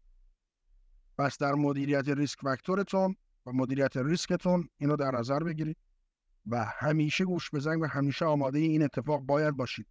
پس 1.17 1.37
در 1.37 1.53
مدیریت 1.53 2.07
ریسک 2.07 2.39
فاکتورتون 2.41 3.15
و 3.45 3.51
مدیریت 3.51 3.97
ریسکتون 3.97 4.69
اینو 4.77 4.95
در 4.95 5.11
نظر 5.11 5.39
بگیرید 5.39 5.77
و 6.45 6.65
همیشه 6.65 7.25
گوش 7.25 7.51
بزنید 7.51 7.81
و 7.83 7.87
همیشه 7.87 8.25
آماده 8.25 8.59
این 8.59 8.83
اتفاق 8.83 9.21
باید 9.21 9.57
باشید. 9.57 9.87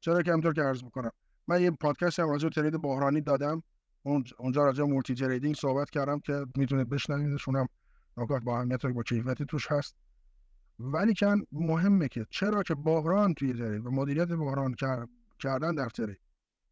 چرا 0.00 0.22
که 0.22 0.32
همطور 0.32 0.54
که 0.54 0.62
عرض 0.62 0.84
می‌کنم 0.84 1.10
من 1.46 1.62
یه 1.62 1.70
پادکست 1.70 2.20
هم 2.20 2.30
راجع 2.30 2.48
trade 2.48 2.82
بحرانی 2.82 3.20
دادم. 3.20 3.62
اونجا 4.38 4.64
راجع 4.64 4.84
multi 4.84 5.14
trading 5.14 5.54
صحبت 5.54 5.90
کردم 5.90 6.20
که 6.20 6.46
می‌تونید 6.56 6.88
بشنویدش 6.88 7.48
اونم 7.48 7.68
نکات 8.18 8.42
با 8.42 8.58
اهمیت 8.58 8.86
با 8.86 9.02
کیفیتی 9.02 9.44
توش 9.44 9.72
هست. 9.72 9.96
ولی 10.78 11.14
کن 11.14 11.42
مهمه 11.52 12.08
که 12.08 12.26
چرا 12.30 12.62
که 12.62 12.74
بحران 12.74 13.34
توی 13.34 13.52
trade 13.52 13.86
و 13.86 13.90
مدیریت 13.90 14.28
بحران 14.28 14.74
کردن 15.38 15.74
در 15.74 15.88
trade 15.88 16.20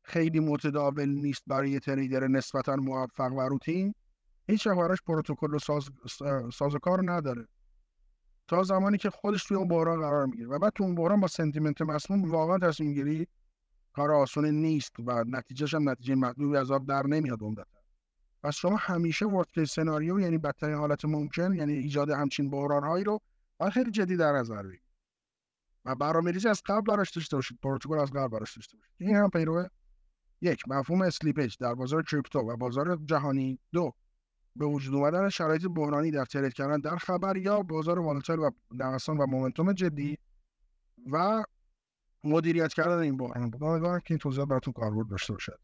خیلی 0.03 0.41
متداول 0.41 1.09
نیست 1.09 1.43
برای 1.47 1.81
trader 1.81 2.27
نسبتا 2.27 2.77
موفق 2.77 3.33
و 3.33 3.41
روتین. 3.41 3.95
هیچ 4.49 4.69
براش 4.69 4.99
پروتکل 5.07 5.55
و 5.55 5.59
ساز... 5.59 5.91
سازوکار 6.53 7.13
نداره. 7.13 7.47
تا 8.49 8.63
زمانی 8.63 8.99
که 8.99 9.11
خودش 9.11 9.45
توی 9.45 9.57
اون 9.57 9.69
بحران 9.69 10.01
قرار 10.01 10.27
می‌گیره. 10.27 10.49
و 10.49 10.59
بعد 10.59 10.73
تو 10.73 10.85
اون 10.85 10.95
بحران 10.95 11.21
با 11.21 11.27
sentiment 11.27 11.83
مسموم 11.83 12.31
واقعا 12.31 12.59
تصمیم 12.59 12.95
گیری 12.95 13.27
کار 13.93 14.13
آسونه 14.13 14.51
نیست 14.51 14.93
و 15.07 15.25
نتیجهش 15.25 15.75
هم 15.75 15.89
نتیجه 15.89 16.15
مطلوبی 16.15 16.57
از 16.57 16.71
آب 16.71 16.87
در 16.87 17.07
نمیاد 17.07 17.43
عمدتا. 17.43 17.76
پس 18.47 18.55
شما 18.55 18.77
همیشه 18.77 19.27
worst 19.27 19.65
سناریو 19.65 20.21
یعنی 20.21 20.39
بدترین 20.39 20.77
حالت 20.77 21.05
ممکن 21.05 21.55
یعنی 21.55 21.73
ایجاد 21.73 22.11
همچین 22.11 22.51
بحرانهایی 22.51 23.05
رو 23.05 23.21
باید 23.59 23.73
خیلی 23.73 23.91
جدی 23.91 24.17
در 24.17 24.33
نظر 24.33 24.63
بگیرید. 24.63 24.83
و 25.85 25.95
برنامه‌ریزی 25.95 26.49
از 26.49 26.63
قبل 26.67 26.81
براش 26.81 27.11
داشته 27.11 27.37
باشید 27.37 27.59
پروتکل 27.63 27.99
از 27.99 28.11
قبل 28.11 28.29
براش 28.29 28.57
داشته 28.57 28.77
باشید. 28.77 28.95
این 28.99 29.17
هم 29.17 29.31
پیرو 29.31 29.69
یک 30.41 30.69
مفهوم 30.69 31.03
slippage 31.03 31.57
در 31.61 31.75
بازار 31.75 32.03
crypto 32.03 32.39
و 32.39 32.57
بازار 32.57 32.99
جهانی. 33.05 33.59
دو 33.73 33.93
به 34.57 34.67
وجود 34.67 34.95
اومدن 34.95 35.29
شرایط 35.29 35.67
بحرانی 35.67 36.11
در 36.11 36.25
trade 36.25 36.53
کردن 36.53 36.81
در 36.81 36.97
خبر 36.97 37.37
یا 37.37 37.63
بازار 37.63 37.99
volatile 37.99 38.41
و 38.41 38.51
نوسان 38.71 39.17
و 39.17 39.27
momentum 39.27 39.73
جدی. 39.73 40.19
و 41.13 41.45
مدیریت 42.25 42.75
کردن 42.75 42.99
این 42.99 43.17
بحران. 43.17 43.43
امیدوارم 43.43 44.01
که 44.01 44.07
این 44.11 44.19
توضیحات 44.19 44.49
براتون 44.49 44.73
کاربرد 44.73 45.09
داشته 45.09 45.33
باشد. 45.33 45.61